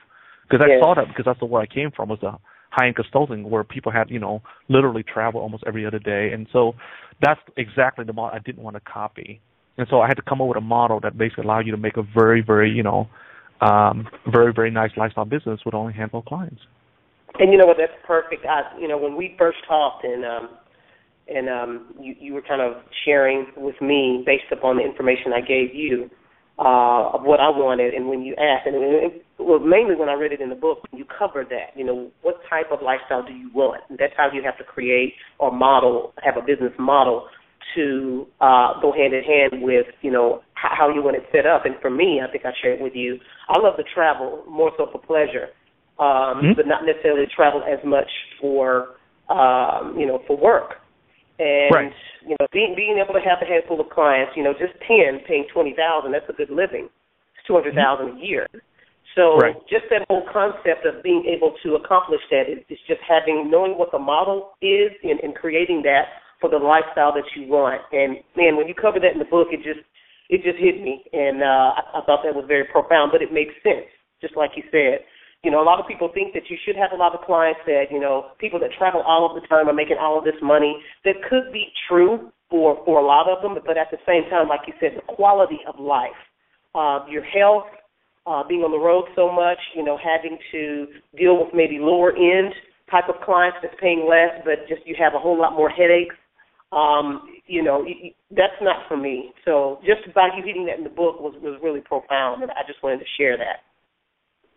Because 0.52 0.68
I 0.70 0.78
saw 0.80 0.94
that 0.94 1.08
because 1.08 1.24
that's 1.24 1.40
the 1.40 1.46
where 1.46 1.62
I 1.62 1.66
came 1.66 1.90
from 1.90 2.10
was 2.10 2.18
the 2.20 2.32
high-end 2.70 2.96
consulting 2.96 3.48
where 3.48 3.64
people 3.64 3.90
had, 3.90 4.10
you 4.10 4.18
know, 4.18 4.42
literally 4.68 5.02
travel 5.02 5.40
almost 5.40 5.64
every 5.66 5.86
other 5.86 5.98
day. 5.98 6.30
And 6.32 6.46
so 6.52 6.74
that's 7.22 7.40
exactly 7.56 8.04
the 8.04 8.12
model 8.12 8.38
I 8.38 8.40
didn't 8.40 8.62
want 8.62 8.76
to 8.76 8.80
copy. 8.80 9.40
And 9.78 9.86
so 9.88 10.00
I 10.00 10.08
had 10.08 10.14
to 10.14 10.22
come 10.22 10.42
up 10.42 10.48
with 10.48 10.58
a 10.58 10.62
model 10.62 11.00
that 11.00 11.16
basically 11.16 11.44
allowed 11.44 11.64
you 11.64 11.72
to 11.72 11.78
make 11.78 11.96
a 11.96 12.02
very, 12.02 12.42
very, 12.42 12.70
you 12.70 12.82
know, 12.82 13.08
um, 13.62 14.06
very, 14.30 14.52
very 14.52 14.70
nice 14.70 14.90
lifestyle 14.96 15.24
business 15.24 15.60
with 15.64 15.74
only 15.74 15.94
a 15.94 15.96
handful 15.96 16.20
of 16.20 16.26
clients. 16.26 16.60
And 17.38 17.50
you 17.50 17.58
know 17.58 17.64
what? 17.64 17.78
That's 17.78 17.92
perfect. 18.06 18.44
I, 18.44 18.78
you 18.78 18.88
know, 18.88 18.98
when 18.98 19.16
we 19.16 19.34
first 19.38 19.58
talked, 19.66 20.04
and 20.04 20.22
um, 20.22 20.50
and 21.28 21.48
um, 21.48 21.94
you, 21.98 22.14
you 22.20 22.34
were 22.34 22.42
kind 22.42 22.60
of 22.60 22.82
sharing 23.06 23.46
with 23.56 23.80
me 23.80 24.22
based 24.26 24.52
upon 24.52 24.76
the 24.76 24.82
information 24.82 25.32
I 25.32 25.40
gave 25.40 25.74
you 25.74 26.10
uh, 26.58 27.16
of 27.16 27.22
what 27.22 27.40
I 27.40 27.48
wanted, 27.48 27.94
and 27.94 28.08
when 28.08 28.22
you 28.22 28.34
asked, 28.36 28.66
and, 28.66 28.76
and 28.76 29.12
well, 29.38 29.58
mainly 29.58 29.96
when 29.96 30.08
I 30.08 30.14
read 30.14 30.32
it 30.32 30.40
in 30.40 30.48
the 30.48 30.54
book, 30.54 30.78
you 30.92 31.04
covered 31.04 31.48
that. 31.48 31.76
You 31.76 31.84
know, 31.84 32.10
what 32.22 32.36
type 32.48 32.66
of 32.70 32.80
lifestyle 32.82 33.24
do 33.24 33.32
you 33.32 33.50
want? 33.54 33.82
And 33.88 33.98
that's 33.98 34.12
how 34.16 34.28
you 34.32 34.42
have 34.44 34.58
to 34.58 34.64
create 34.64 35.14
or 35.38 35.50
model, 35.50 36.12
have 36.22 36.36
a 36.36 36.44
business 36.44 36.72
model 36.78 37.26
to 37.74 38.26
uh, 38.40 38.80
go 38.80 38.92
hand 38.92 39.14
in 39.14 39.22
hand 39.22 39.62
with 39.62 39.86
you 40.02 40.10
know 40.10 40.42
how, 40.54 40.92
you 40.94 41.02
want 41.02 41.16
it 41.16 41.24
set 41.32 41.46
up. 41.46 41.64
And 41.64 41.74
for 41.80 41.90
me, 41.90 42.20
I 42.22 42.30
think 42.30 42.44
I 42.44 42.52
shared 42.62 42.80
with 42.80 42.92
you, 42.94 43.18
I 43.48 43.58
love 43.58 43.76
to 43.76 43.84
travel 43.94 44.44
more 44.48 44.70
so 44.76 44.86
for 44.92 45.00
pleasure, 45.00 45.48
um, 45.98 46.38
mm-hmm. 46.38 46.52
but 46.56 46.66
not 46.66 46.84
necessarily 46.86 47.26
travel 47.34 47.62
as 47.62 47.78
much 47.84 48.08
for 48.40 48.94
um, 49.28 49.96
you 49.98 50.06
know 50.06 50.22
for 50.26 50.36
work. 50.36 50.81
And 51.38 51.74
right. 51.74 51.92
you 52.22 52.36
know, 52.38 52.46
being 52.52 52.74
being 52.76 53.00
able 53.02 53.14
to 53.14 53.24
have 53.24 53.38
a 53.40 53.48
handful 53.48 53.80
of 53.80 53.88
clients, 53.90 54.32
you 54.36 54.44
know, 54.44 54.52
just 54.52 54.74
ten 54.86 55.20
paying 55.26 55.46
twenty 55.52 55.74
thousand, 55.74 56.12
that's 56.12 56.28
a 56.28 56.36
good 56.36 56.50
living. 56.50 56.88
It's 57.34 57.46
two 57.46 57.54
hundred 57.54 57.74
thousand 57.74 58.18
mm-hmm. 58.18 58.22
a 58.22 58.26
year. 58.26 58.46
So 59.16 59.36
right. 59.36 59.56
just 59.68 59.84
that 59.90 60.06
whole 60.08 60.24
concept 60.32 60.86
of 60.86 61.02
being 61.02 61.24
able 61.28 61.54
to 61.62 61.74
accomplish 61.76 62.20
that 62.30 62.48
is, 62.48 62.64
is 62.68 62.78
just 62.88 63.00
having 63.04 63.50
knowing 63.50 63.76
what 63.76 63.92
the 63.92 63.98
model 63.98 64.56
is 64.62 64.88
and, 65.02 65.20
and 65.20 65.34
creating 65.34 65.82
that 65.84 66.08
for 66.40 66.48
the 66.48 66.56
lifestyle 66.56 67.12
that 67.12 67.28
you 67.36 67.46
want. 67.48 67.82
And 67.92 68.24
man, 68.36 68.56
when 68.56 68.68
you 68.68 68.74
cover 68.74 68.98
that 69.00 69.12
in 69.12 69.18
the 69.18 69.28
book, 69.28 69.48
it 69.52 69.60
just 69.64 69.84
it 70.28 70.40
just 70.42 70.56
hit 70.56 70.80
me, 70.80 71.04
and 71.12 71.42
uh, 71.42 71.76
I, 71.76 72.00
I 72.00 72.00
thought 72.06 72.24
that 72.24 72.34
was 72.34 72.44
very 72.48 72.64
profound. 72.64 73.12
But 73.12 73.20
it 73.20 73.32
makes 73.32 73.52
sense, 73.62 73.88
just 74.20 74.36
like 74.36 74.52
you 74.56 74.64
said. 74.70 75.04
You 75.42 75.50
know, 75.50 75.60
a 75.60 75.66
lot 75.66 75.80
of 75.80 75.88
people 75.88 76.08
think 76.14 76.34
that 76.34 76.46
you 76.48 76.56
should 76.64 76.76
have 76.76 76.92
a 76.92 76.96
lot 76.96 77.14
of 77.14 77.26
clients 77.26 77.60
that 77.66 77.90
you 77.90 77.98
know 77.98 78.30
people 78.38 78.60
that 78.60 78.70
travel 78.78 79.02
all 79.02 79.26
of 79.26 79.34
the 79.34 79.46
time 79.48 79.68
are 79.68 79.74
making 79.74 79.96
all 80.00 80.16
of 80.16 80.24
this 80.24 80.38
money. 80.40 80.78
That 81.04 81.16
could 81.28 81.52
be 81.52 81.66
true 81.88 82.30
for 82.48 82.78
for 82.84 83.00
a 83.00 83.04
lot 83.04 83.28
of 83.28 83.42
them, 83.42 83.58
but 83.66 83.76
at 83.76 83.90
the 83.90 83.98
same 84.06 84.30
time, 84.30 84.48
like 84.48 84.60
you 84.68 84.74
said, 84.78 84.92
the 84.94 85.02
quality 85.14 85.58
of 85.66 85.80
life, 85.80 86.14
uh, 86.74 87.00
your 87.10 87.24
health 87.24 87.66
uh, 88.26 88.46
being 88.46 88.60
on 88.60 88.70
the 88.70 88.78
road 88.78 89.04
so 89.16 89.32
much, 89.32 89.58
you 89.74 89.82
know, 89.82 89.98
having 89.98 90.38
to 90.52 90.86
deal 91.18 91.42
with 91.42 91.52
maybe 91.52 91.78
lower 91.80 92.14
end 92.14 92.54
type 92.90 93.08
of 93.08 93.16
clients 93.24 93.58
that's 93.62 93.74
paying 93.80 94.06
less, 94.08 94.30
but 94.44 94.68
just 94.68 94.86
you 94.86 94.94
have 94.98 95.14
a 95.14 95.18
whole 95.18 95.38
lot 95.38 95.56
more 95.56 95.70
headaches. 95.70 96.14
Um, 96.70 97.26
you 97.46 97.62
know, 97.62 97.84
that's 98.30 98.56
not 98.62 98.86
for 98.88 98.96
me. 98.96 99.32
So 99.44 99.80
just 99.82 100.06
by 100.14 100.28
you 100.36 100.42
hitting 100.44 100.66
that 100.66 100.78
in 100.78 100.84
the 100.84 100.90
book 100.90 101.20
was 101.20 101.34
was 101.42 101.58
really 101.62 101.80
profound, 101.80 102.42
and 102.42 102.52
I 102.52 102.62
just 102.66 102.82
wanted 102.82 102.98
to 103.00 103.10
share 103.18 103.36
that. 103.36 103.66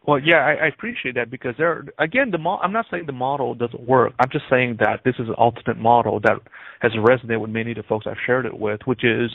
Well, 0.08 0.20
yeah, 0.20 0.38
I, 0.38 0.66
I 0.66 0.68
appreciate 0.68 1.16
that 1.16 1.32
because 1.32 1.56
there, 1.58 1.86
again, 2.00 2.32
the 2.32 2.38
mo- 2.38 2.60
I'm 2.62 2.74
not 2.74 2.86
saying 2.92 3.06
the 3.08 3.12
model 3.14 3.56
doesn't 3.56 3.88
work. 3.88 4.14
I'm 4.20 4.30
just 4.32 4.46
saying 4.50 4.78
that 4.80 5.02
this 5.06 5.16
is 5.20 5.28
an 5.28 5.36
alternate 5.36 5.78
model 5.78 6.20
that 6.22 6.40
has 6.82 6.92
resonated 6.94 7.42
with 7.42 7.52
many 7.52 7.72
of 7.72 7.78
the 7.78 7.84
folks 7.84 8.06
I've 8.08 8.18
shared 8.26 8.46
it 8.46 8.58
with, 8.60 8.82
which 8.86 9.04
is 9.04 9.32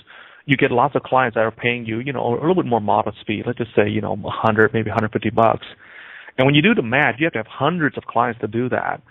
you 0.46 0.56
get 0.56 0.70
lots 0.72 0.96
of 0.96 1.02
clients 1.02 1.34
that 1.34 1.40
are 1.42 1.50
paying 1.50 1.86
you, 1.86 1.98
you 2.00 2.12
know, 2.12 2.26
a 2.26 2.34
little 2.34 2.54
bit 2.54 2.66
more 2.66 2.80
modest 2.80 3.18
fee. 3.26 3.42
Let's 3.46 3.58
just 3.58 3.74
say, 3.76 3.88
you 3.88 4.00
know, 4.00 4.14
100, 4.16 4.72
maybe 4.72 4.90
150 4.90 5.30
bucks. 5.30 5.66
And 6.38 6.46
when 6.46 6.54
you 6.54 6.62
do 6.62 6.74
the 6.74 6.82
math, 6.82 7.16
you 7.18 7.26
have 7.26 7.32
to 7.34 7.38
have 7.40 7.46
hundreds 7.48 7.96
of 7.98 8.04
clients 8.04 8.40
to 8.40 8.46
do 8.48 8.68
that. 8.70 9.02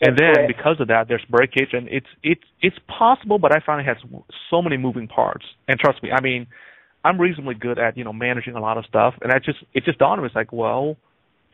And 0.00 0.18
then 0.18 0.46
because 0.46 0.80
of 0.80 0.88
that, 0.88 1.08
there's 1.08 1.24
breakage, 1.28 1.70
and 1.72 1.86
it's 1.88 2.06
it's 2.22 2.40
it's 2.62 2.76
possible, 2.88 3.38
but 3.38 3.52
I 3.54 3.60
find 3.64 3.80
it 3.80 3.86
has 3.86 3.98
so 4.50 4.62
many 4.62 4.78
moving 4.78 5.06
parts. 5.06 5.44
And 5.68 5.78
trust 5.78 6.02
me, 6.02 6.10
I 6.10 6.22
mean, 6.22 6.46
I'm 7.04 7.20
reasonably 7.20 7.54
good 7.54 7.78
at 7.78 7.96
you 7.96 8.04
know 8.04 8.12
managing 8.12 8.54
a 8.54 8.60
lot 8.60 8.78
of 8.78 8.84
stuff, 8.86 9.14
and 9.22 9.32
I 9.32 9.38
just 9.38 9.58
it 9.74 9.84
just 9.84 9.98
dawned 9.98 10.18
on 10.18 10.22
me, 10.22 10.26
it's 10.26 10.36
like, 10.36 10.52
well, 10.52 10.96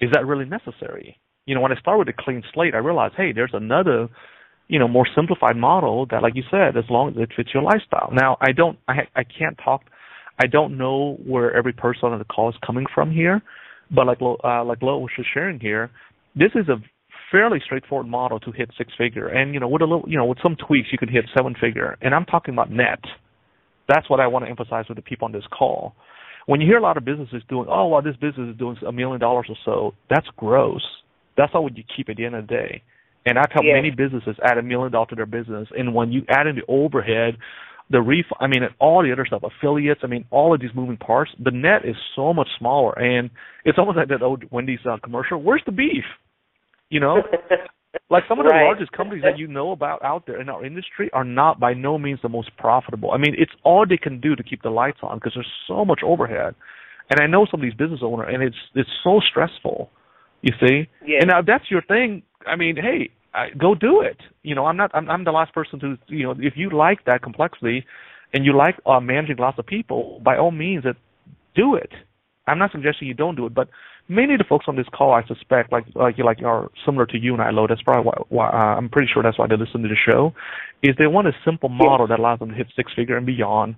is 0.00 0.10
that 0.12 0.26
really 0.26 0.44
necessary? 0.44 1.18
You 1.46 1.54
know, 1.54 1.60
when 1.60 1.72
I 1.72 1.78
start 1.78 1.98
with 1.98 2.08
a 2.08 2.12
clean 2.18 2.42
slate, 2.52 2.74
I 2.74 2.78
realized, 2.78 3.14
hey, 3.16 3.32
there's 3.32 3.52
another 3.52 4.08
you 4.68 4.78
know 4.78 4.88
more 4.88 5.06
simplified 5.14 5.56
model 5.56 6.06
that 6.10 6.22
like 6.22 6.34
you 6.34 6.42
said 6.50 6.76
as 6.76 6.84
long 6.90 7.10
as 7.10 7.16
it 7.18 7.30
fits 7.36 7.50
your 7.54 7.62
lifestyle. 7.62 8.10
Now 8.12 8.36
i 8.40 8.52
don't 8.52 8.78
i 8.88 9.00
i 9.14 9.22
can't 9.22 9.58
talk 9.64 9.82
i 10.40 10.46
don't 10.46 10.76
know 10.76 11.18
where 11.24 11.54
every 11.56 11.72
person 11.72 12.10
on 12.10 12.18
the 12.18 12.24
call 12.24 12.48
is 12.48 12.56
coming 12.66 12.86
from 12.94 13.10
here 13.10 13.42
but 13.90 14.06
like 14.06 14.18
uh 14.20 14.64
like 14.64 14.82
Lo 14.82 14.98
was 14.98 15.10
just 15.16 15.28
sharing 15.32 15.60
here 15.60 15.90
this 16.34 16.50
is 16.54 16.68
a 16.68 16.76
fairly 17.30 17.60
straightforward 17.64 18.06
model 18.06 18.38
to 18.38 18.52
hit 18.52 18.70
six 18.78 18.92
figure. 18.96 19.28
And 19.28 19.54
you 19.54 19.60
know 19.60 19.68
with 19.68 19.82
a 19.82 19.86
little 19.86 20.04
you 20.08 20.18
know 20.18 20.26
with 20.26 20.38
some 20.42 20.56
tweaks 20.56 20.88
you 20.92 20.98
could 20.98 21.10
hit 21.10 21.24
seven 21.36 21.54
figure. 21.60 21.96
And 22.00 22.14
i'm 22.14 22.24
talking 22.24 22.54
about 22.54 22.70
net 22.70 23.00
that's 23.88 24.08
what 24.10 24.20
i 24.20 24.26
want 24.26 24.44
to 24.44 24.50
emphasize 24.50 24.84
with 24.88 24.96
the 24.96 25.02
people 25.02 25.26
on 25.26 25.32
this 25.32 25.44
call 25.56 25.94
when 26.46 26.60
you 26.60 26.66
hear 26.66 26.78
a 26.78 26.82
lot 26.82 26.96
of 26.96 27.04
businesses 27.04 27.42
doing 27.48 27.66
oh 27.70 27.88
well 27.88 28.02
this 28.02 28.16
business 28.16 28.50
is 28.50 28.56
doing 28.58 28.76
a 28.86 28.92
million 28.92 29.20
dollars 29.20 29.46
or 29.48 29.56
so 29.64 29.94
that's 30.10 30.26
gross 30.36 30.82
that's 31.36 31.52
not 31.52 31.62
what 31.62 31.76
you 31.76 31.84
keep 31.96 32.08
at 32.08 32.16
the 32.16 32.24
end 32.24 32.34
of 32.34 32.46
the 32.46 32.54
day 32.54 32.82
and 33.26 33.38
I've 33.38 33.50
helped 33.52 33.66
many 33.66 33.90
businesses 33.90 34.36
add 34.42 34.56
a 34.56 34.62
million 34.62 34.92
dollars 34.92 35.08
to 35.10 35.16
their 35.16 35.26
business. 35.26 35.68
And 35.76 35.92
when 35.92 36.12
you 36.12 36.22
add 36.28 36.46
in 36.46 36.54
the 36.54 36.62
overhead, 36.68 37.36
the 37.90 38.00
ref, 38.00 38.24
I 38.38 38.46
mean, 38.46 38.62
all 38.78 39.02
the 39.02 39.12
other 39.12 39.26
stuff, 39.26 39.42
affiliates, 39.42 40.00
I 40.04 40.06
mean, 40.06 40.24
all 40.30 40.54
of 40.54 40.60
these 40.60 40.70
moving 40.74 40.96
parts, 40.96 41.32
the 41.42 41.50
net 41.50 41.84
is 41.84 41.96
so 42.14 42.32
much 42.32 42.48
smaller. 42.58 42.96
And 42.96 43.30
it's 43.64 43.78
almost 43.78 43.96
like 43.96 44.08
that 44.08 44.22
old 44.22 44.44
Wendy's 44.52 44.78
uh, 44.88 44.98
commercial. 45.02 45.42
Where's 45.42 45.62
the 45.66 45.72
beef? 45.72 46.04
You 46.88 47.00
know, 47.00 47.16
like 48.10 48.24
some 48.28 48.38
of 48.38 48.44
the 48.44 48.50
right. 48.50 48.64
largest 48.64 48.92
companies 48.92 49.22
that 49.24 49.38
you 49.38 49.46
know 49.46 49.72
about 49.72 50.04
out 50.04 50.26
there 50.26 50.40
in 50.40 50.48
our 50.48 50.64
industry 50.64 51.10
are 51.12 51.24
not 51.24 51.58
by 51.58 51.74
no 51.74 51.98
means 51.98 52.20
the 52.22 52.28
most 52.28 52.50
profitable. 52.56 53.12
I 53.12 53.16
mean, 53.16 53.34
it's 53.38 53.52
all 53.64 53.86
they 53.88 53.96
can 53.96 54.20
do 54.20 54.36
to 54.36 54.42
keep 54.42 54.62
the 54.62 54.70
lights 54.70 54.98
on 55.02 55.18
because 55.18 55.32
there's 55.34 55.50
so 55.66 55.84
much 55.84 56.00
overhead. 56.04 56.54
And 57.10 57.20
I 57.20 57.26
know 57.26 57.46
some 57.50 57.60
of 57.60 57.64
these 57.64 57.74
business 57.74 58.00
owners, 58.02 58.28
and 58.32 58.42
it's 58.42 58.56
it's 58.74 58.90
so 59.02 59.20
stressful. 59.28 59.90
You 60.42 60.52
see, 60.60 60.88
yeah. 61.04 61.18
and 61.20 61.28
now 61.28 61.42
that's 61.42 61.70
your 61.70 61.82
thing. 61.82 62.22
I 62.46 62.56
mean, 62.56 62.76
hey, 62.76 63.10
I, 63.32 63.48
go 63.56 63.74
do 63.74 64.00
it. 64.00 64.18
You 64.42 64.54
know, 64.54 64.66
I'm 64.66 64.76
not. 64.76 64.90
I'm, 64.94 65.08
I'm 65.08 65.24
the 65.24 65.32
last 65.32 65.54
person 65.54 65.80
to. 65.80 65.96
You 66.08 66.24
know, 66.24 66.34
if 66.38 66.54
you 66.56 66.70
like 66.70 67.04
that 67.06 67.22
complexity, 67.22 67.84
and 68.32 68.44
you 68.44 68.56
like 68.56 68.76
uh, 68.86 69.00
managing 69.00 69.36
lots 69.36 69.58
of 69.58 69.66
people, 69.66 70.20
by 70.24 70.36
all 70.36 70.50
means, 70.50 70.84
it, 70.84 70.96
do 71.54 71.74
it. 71.74 71.90
I'm 72.46 72.58
not 72.58 72.72
suggesting 72.72 73.08
you 73.08 73.14
don't 73.14 73.36
do 73.36 73.46
it, 73.46 73.54
but 73.54 73.68
many 74.08 74.34
of 74.34 74.38
the 74.38 74.44
folks 74.48 74.66
on 74.68 74.76
this 74.76 74.86
call, 74.92 75.12
I 75.12 75.26
suspect, 75.26 75.72
like 75.72 75.84
like 75.94 76.18
you 76.18 76.24
like 76.24 76.42
are 76.42 76.70
similar 76.84 77.06
to 77.06 77.18
you 77.18 77.32
and 77.32 77.42
I, 77.42 77.50
Lo. 77.50 77.66
That's 77.68 77.82
probably 77.82 78.04
why, 78.04 78.16
why 78.28 78.48
uh, 78.48 78.76
I'm 78.76 78.88
pretty 78.88 79.08
sure 79.12 79.22
that's 79.22 79.38
why 79.38 79.46
they 79.46 79.56
listen 79.56 79.82
to 79.82 79.88
the 79.88 79.96
show. 79.96 80.32
Is 80.82 80.94
they 80.98 81.06
want 81.06 81.28
a 81.28 81.32
simple 81.44 81.68
model 81.68 82.06
that 82.08 82.18
allows 82.18 82.38
them 82.38 82.50
to 82.50 82.54
hit 82.54 82.68
six 82.76 82.92
figure 82.94 83.16
and 83.16 83.26
beyond, 83.26 83.76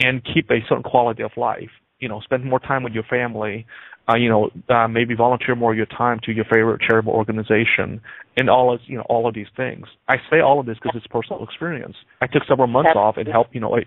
and 0.00 0.22
keep 0.24 0.50
a 0.50 0.60
certain 0.68 0.82
quality 0.82 1.22
of 1.22 1.32
life. 1.36 1.70
You 1.98 2.08
know, 2.08 2.20
spend 2.20 2.44
more 2.44 2.58
time 2.58 2.82
with 2.82 2.94
your 2.94 3.04
family, 3.04 3.66
uh, 4.08 4.16
you 4.16 4.28
know, 4.28 4.50
uh, 4.68 4.88
maybe 4.88 5.14
volunteer 5.14 5.54
more 5.54 5.70
of 5.70 5.76
your 5.76 5.86
time 5.86 6.18
to 6.24 6.32
your 6.32 6.44
favorite 6.44 6.80
charitable 6.80 7.12
organization, 7.12 8.00
and 8.36 8.50
all 8.50 8.74
of 8.74 8.80
you 8.86 8.96
know 8.96 9.04
all 9.08 9.28
of 9.28 9.34
these 9.34 9.46
things. 9.56 9.86
I 10.08 10.16
say 10.30 10.40
all 10.40 10.58
of 10.58 10.66
this 10.66 10.76
because 10.82 10.96
it's 10.96 11.06
personal 11.06 11.44
experience. 11.44 11.96
I 12.20 12.26
took 12.26 12.42
several 12.48 12.66
months 12.66 12.92
off 12.96 13.16
and 13.16 13.28
helped 13.28 13.54
you 13.54 13.60
know, 13.60 13.76
a, 13.76 13.80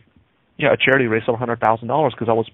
know, 0.60 0.74
a 0.74 0.78
charity 0.78 1.08
raise 1.08 1.24
several 1.24 1.38
hundred 1.38 1.60
thousand 1.60 1.88
dollars 1.90 2.14
because 2.14 2.30
I 2.30 2.34
was 2.34 2.50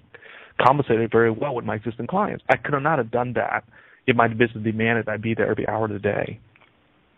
compensated 0.62 1.10
very 1.10 1.30
well 1.30 1.54
with 1.54 1.64
my 1.64 1.76
existing 1.76 2.06
clients. 2.06 2.44
I 2.48 2.56
could 2.56 2.78
not 2.80 2.98
have 2.98 3.10
done 3.10 3.34
that 3.34 3.64
if 4.06 4.16
my 4.16 4.28
business 4.28 4.64
demanded 4.64 5.08
I 5.08 5.16
be 5.16 5.34
there 5.34 5.50
every 5.50 5.66
hour 5.68 5.84
of 5.84 5.92
the 5.92 5.98
day. 5.98 6.40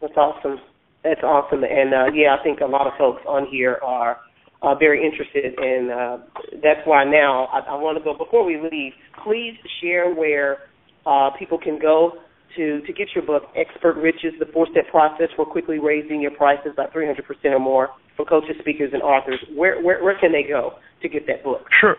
That's 0.00 0.16
awesome. 0.16 0.58
That's 1.02 1.22
awesome, 1.22 1.64
and 1.64 1.92
uh, 1.92 2.06
yeah, 2.14 2.34
I 2.38 2.42
think 2.42 2.60
a 2.60 2.66
lot 2.66 2.86
of 2.86 2.94
folks 2.96 3.20
on 3.28 3.46
here 3.50 3.78
are 3.84 4.16
uh, 4.62 4.74
very 4.74 5.04
interested, 5.04 5.52
and 5.58 5.90
uh, 5.90 6.18
that's 6.62 6.80
why 6.86 7.04
now 7.04 7.44
I, 7.52 7.60
I 7.60 7.74
want 7.74 7.98
to 7.98 8.04
go. 8.04 8.16
Before 8.16 8.44
we 8.44 8.56
leave, 8.56 8.92
please 9.22 9.52
share 9.82 10.14
where 10.14 10.58
uh, 11.04 11.30
people 11.38 11.58
can 11.58 11.78
go 11.78 12.12
to 12.56 12.80
to 12.80 12.92
get 12.92 13.08
your 13.14 13.24
book, 13.24 13.42
Expert 13.54 13.96
Riches: 13.96 14.32
The 14.38 14.46
Four 14.52 14.66
Step 14.70 14.88
Process 14.90 15.28
for 15.36 15.44
Quickly 15.44 15.78
Raising 15.78 16.22
Your 16.22 16.30
Prices 16.30 16.72
by 16.76 16.86
300 16.86 17.24
percent 17.26 17.52
or 17.52 17.60
more 17.60 17.90
for 18.16 18.24
coaches, 18.24 18.56
speakers, 18.60 18.90
and 18.92 19.02
authors. 19.02 19.38
Where 19.54 19.82
where 19.82 20.02
where 20.02 20.18
can 20.18 20.32
they 20.32 20.48
go 20.48 20.72
to 21.02 21.08
get 21.08 21.26
that 21.26 21.44
book? 21.44 21.66
Sure, 21.80 21.96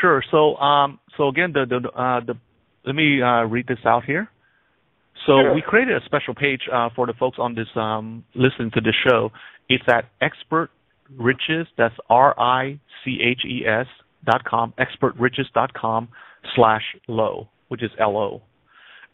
sure. 0.00 0.22
So 0.30 0.56
um 0.56 0.98
so 1.16 1.28
again 1.28 1.52
the 1.52 1.66
the 1.66 1.88
uh, 1.90 2.20
the 2.20 2.34
let 2.86 2.94
me 2.94 3.22
uh, 3.22 3.44
read 3.44 3.66
this 3.66 3.78
out 3.86 4.04
here. 4.04 4.28
So 5.26 5.38
sure. 5.40 5.54
we 5.54 5.62
created 5.62 5.96
a 5.96 6.04
special 6.04 6.34
page 6.34 6.62
uh, 6.72 6.90
for 6.94 7.06
the 7.06 7.14
folks 7.14 7.38
on 7.40 7.54
this 7.54 7.68
um, 7.76 8.24
listening 8.34 8.70
to 8.72 8.80
this 8.80 8.94
show. 9.08 9.30
It's 9.68 9.84
at 9.88 10.04
expert 10.20 10.70
riches. 11.16 11.66
That's 11.78 11.94
R 12.10 12.38
I 12.38 12.78
C 13.04 13.18
H 13.22 13.42
E 13.44 13.66
S 13.66 13.86
dot 14.24 14.44
com, 14.44 14.74
expertriches 14.78 15.46
dot 15.54 15.72
com 15.72 16.08
slash 16.54 16.82
low, 17.08 17.48
which 17.68 17.82
is 17.82 17.90
L 17.98 18.16
O. 18.16 18.42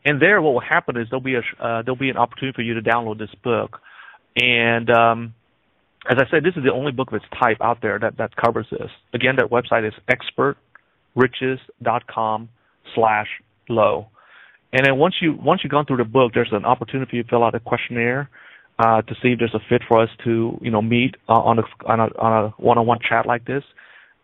And 0.04 0.20
there, 0.20 0.40
what 0.40 0.54
will 0.54 0.60
happen 0.60 0.96
is 0.96 1.06
there'll 1.10 1.22
be 1.22 1.34
a 1.34 1.42
uh, 1.62 1.82
there'll 1.82 1.96
be 1.96 2.10
an 2.10 2.16
opportunity 2.16 2.56
for 2.56 2.62
you 2.62 2.74
to 2.74 2.80
download 2.80 3.18
this 3.18 3.30
book. 3.44 3.80
And 4.36 4.88
um, 4.90 5.34
as 6.08 6.16
I 6.18 6.24
said, 6.30 6.44
this 6.44 6.56
is 6.56 6.64
the 6.64 6.72
only 6.72 6.92
book 6.92 7.08
of 7.08 7.14
its 7.14 7.26
type 7.38 7.58
out 7.60 7.82
there 7.82 7.98
that 7.98 8.16
that 8.18 8.34
covers 8.36 8.66
this. 8.70 8.90
Again, 9.12 9.36
that 9.36 9.50
website 9.50 9.86
is 9.86 9.92
expertriches.com 11.16 12.48
slash 12.94 13.28
low. 13.68 14.06
And 14.72 14.86
then 14.86 14.96
once 14.96 15.16
you 15.20 15.34
once 15.34 15.60
you've 15.62 15.72
gone 15.72 15.84
through 15.84 15.98
the 15.98 16.04
book, 16.04 16.32
there's 16.34 16.52
an 16.52 16.64
opportunity 16.64 17.22
to 17.22 17.28
fill 17.28 17.44
out 17.44 17.54
a 17.54 17.60
questionnaire 17.60 18.30
uh, 18.78 19.02
to 19.02 19.14
see 19.22 19.32
if 19.32 19.38
there's 19.38 19.54
a 19.54 19.60
fit 19.68 19.82
for 19.86 20.00
us 20.00 20.08
to 20.24 20.58
you 20.62 20.70
know 20.70 20.80
meet 20.80 21.16
uh, 21.28 21.32
on 21.32 21.58
a 21.58 21.62
on 21.86 22.00
a 22.00 22.04
on 22.18 22.44
a 22.44 22.48
one-on-one 22.56 22.98
chat 23.06 23.26
like 23.26 23.44
this. 23.44 23.64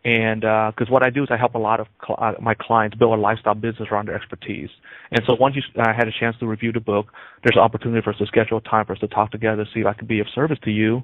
And 0.05 0.43
because 0.43 0.89
uh, 0.89 0.93
what 0.93 1.03
I 1.05 1.11
do 1.11 1.25
is 1.25 1.31
I 1.33 1.37
help 1.37 1.55
a 1.57 1.59
lot 1.59 1.81
of 1.81 1.89
cl- 2.07 2.19
uh, 2.23 2.41
my 2.41 2.55
clients 2.55 2.97
build 2.97 3.19
a 3.19 3.21
lifestyle 3.21 3.57
business 3.57 3.89
around 3.91 4.07
their 4.07 4.15
expertise. 4.15 4.71
And 5.11 5.21
so 5.27 5.35
once 5.35 5.57
you 5.57 5.63
uh, 5.83 5.93
had 5.93 6.07
a 6.07 6.13
chance 6.13 6.37
to 6.39 6.47
review 6.47 6.71
the 6.71 6.79
book, 6.79 7.07
there's 7.43 7.57
an 7.57 7.63
opportunity 7.63 8.01
for 8.05 8.11
us 8.11 8.19
to 8.19 8.27
schedule 8.27 8.59
a 8.59 8.61
time 8.61 8.87
for 8.87 8.93
us 8.93 9.01
to 9.01 9.09
talk 9.09 9.33
together, 9.33 9.67
see 9.75 9.81
if 9.81 9.87
I 9.87 9.95
can 9.95 10.07
be 10.07 10.21
of 10.21 10.29
service 10.33 10.59
to 10.63 10.71
you, 10.71 11.03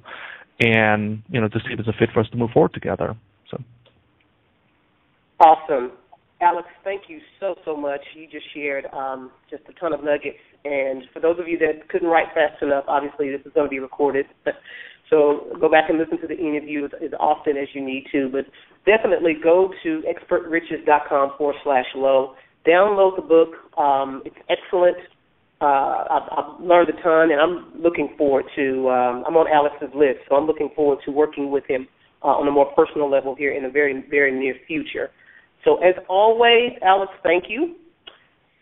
and 0.59 1.21
you 1.29 1.41
know 1.41 1.47
to 1.47 1.59
see 1.59 1.73
if 1.73 1.79
it's 1.79 1.89
a 1.89 1.93
fit 1.93 2.09
for 2.13 2.19
us 2.19 2.29
to 2.31 2.37
move 2.37 2.51
forward 2.51 2.73
together. 2.73 3.15
So. 3.49 3.57
Awesome. 5.39 5.91
Alex, 6.41 6.67
thank 6.83 7.03
you 7.07 7.19
so, 7.39 7.55
so 7.63 7.75
much. 7.75 8.01
You 8.15 8.27
just 8.29 8.45
shared 8.53 8.85
um, 8.93 9.31
just 9.49 9.63
a 9.69 9.73
ton 9.79 9.93
of 9.93 10.03
nuggets. 10.03 10.43
And 10.65 11.03
for 11.13 11.21
those 11.21 11.39
of 11.39 11.47
you 11.47 11.57
that 11.59 11.87
couldn't 11.87 12.09
write 12.09 12.27
fast 12.33 12.61
enough, 12.61 12.83
obviously 12.87 13.29
this 13.29 13.39
is 13.45 13.53
going 13.53 13.65
to 13.65 13.69
be 13.69 13.79
recorded. 13.79 14.25
So 15.09 15.55
go 15.59 15.69
back 15.69 15.89
and 15.89 15.99
listen 15.99 16.19
to 16.21 16.27
the 16.27 16.37
interview 16.37 16.85
as, 16.85 17.11
often 17.19 17.55
as 17.55 17.67
you 17.73 17.85
need 17.85 18.05
to. 18.11 18.29
But 18.31 18.45
definitely 18.85 19.33
go 19.41 19.71
to 19.83 20.01
expertriches.com 20.09 21.33
forward 21.37 21.55
slash 21.63 21.85
low. 21.95 22.33
Download 22.65 23.15
the 23.15 23.21
book. 23.21 23.77
Um, 23.77 24.23
it's 24.25 24.35
excellent. 24.49 24.97
Uh, 25.63 26.03
I've, 26.11 26.29
I've 26.37 26.61
learned 26.61 26.89
a 26.89 27.01
ton, 27.01 27.31
and 27.31 27.39
I'm 27.39 27.81
looking 27.81 28.13
forward 28.17 28.43
to. 28.57 28.89
Um, 28.89 29.23
I'm 29.25 29.37
on 29.37 29.47
Alex's 29.47 29.95
list, 29.95 30.19
so 30.27 30.35
I'm 30.35 30.45
looking 30.45 30.69
forward 30.75 30.99
to 31.05 31.11
working 31.11 31.51
with 31.51 31.63
him 31.69 31.87
uh, 32.21 32.35
on 32.35 32.45
a 32.49 32.51
more 32.51 32.65
personal 32.75 33.09
level 33.09 33.33
here 33.33 33.53
in 33.53 33.63
the 33.63 33.69
very, 33.69 34.03
very 34.09 34.37
near 34.37 34.55
future. 34.67 35.09
So, 35.63 35.77
as 35.77 35.95
always, 36.09 36.73
Alex, 36.81 37.13
thank 37.23 37.45
you. 37.47 37.75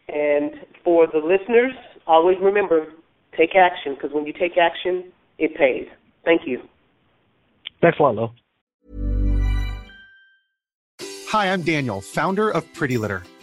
And 0.10 0.52
for 0.84 1.08
the 1.08 1.18
listeners, 1.18 1.74
always 2.06 2.38
remember 2.40 2.94
take 3.36 3.56
action 3.56 3.96
because 3.96 4.12
when 4.14 4.28
you 4.28 4.34
take 4.34 4.60
action, 4.60 5.12
it 5.40 5.56
pays. 5.58 5.88
Thank 6.24 6.42
you. 6.46 6.60
Thanks 7.82 7.98
a 8.00 8.04
lot, 8.04 8.16
Lo. 8.16 8.32
Hi, 11.30 11.52
I'm 11.52 11.64
Daniel, 11.64 12.00
founder 12.00 12.52
of 12.52 12.72
Pretty 12.74 13.00
Litter. 13.00 13.24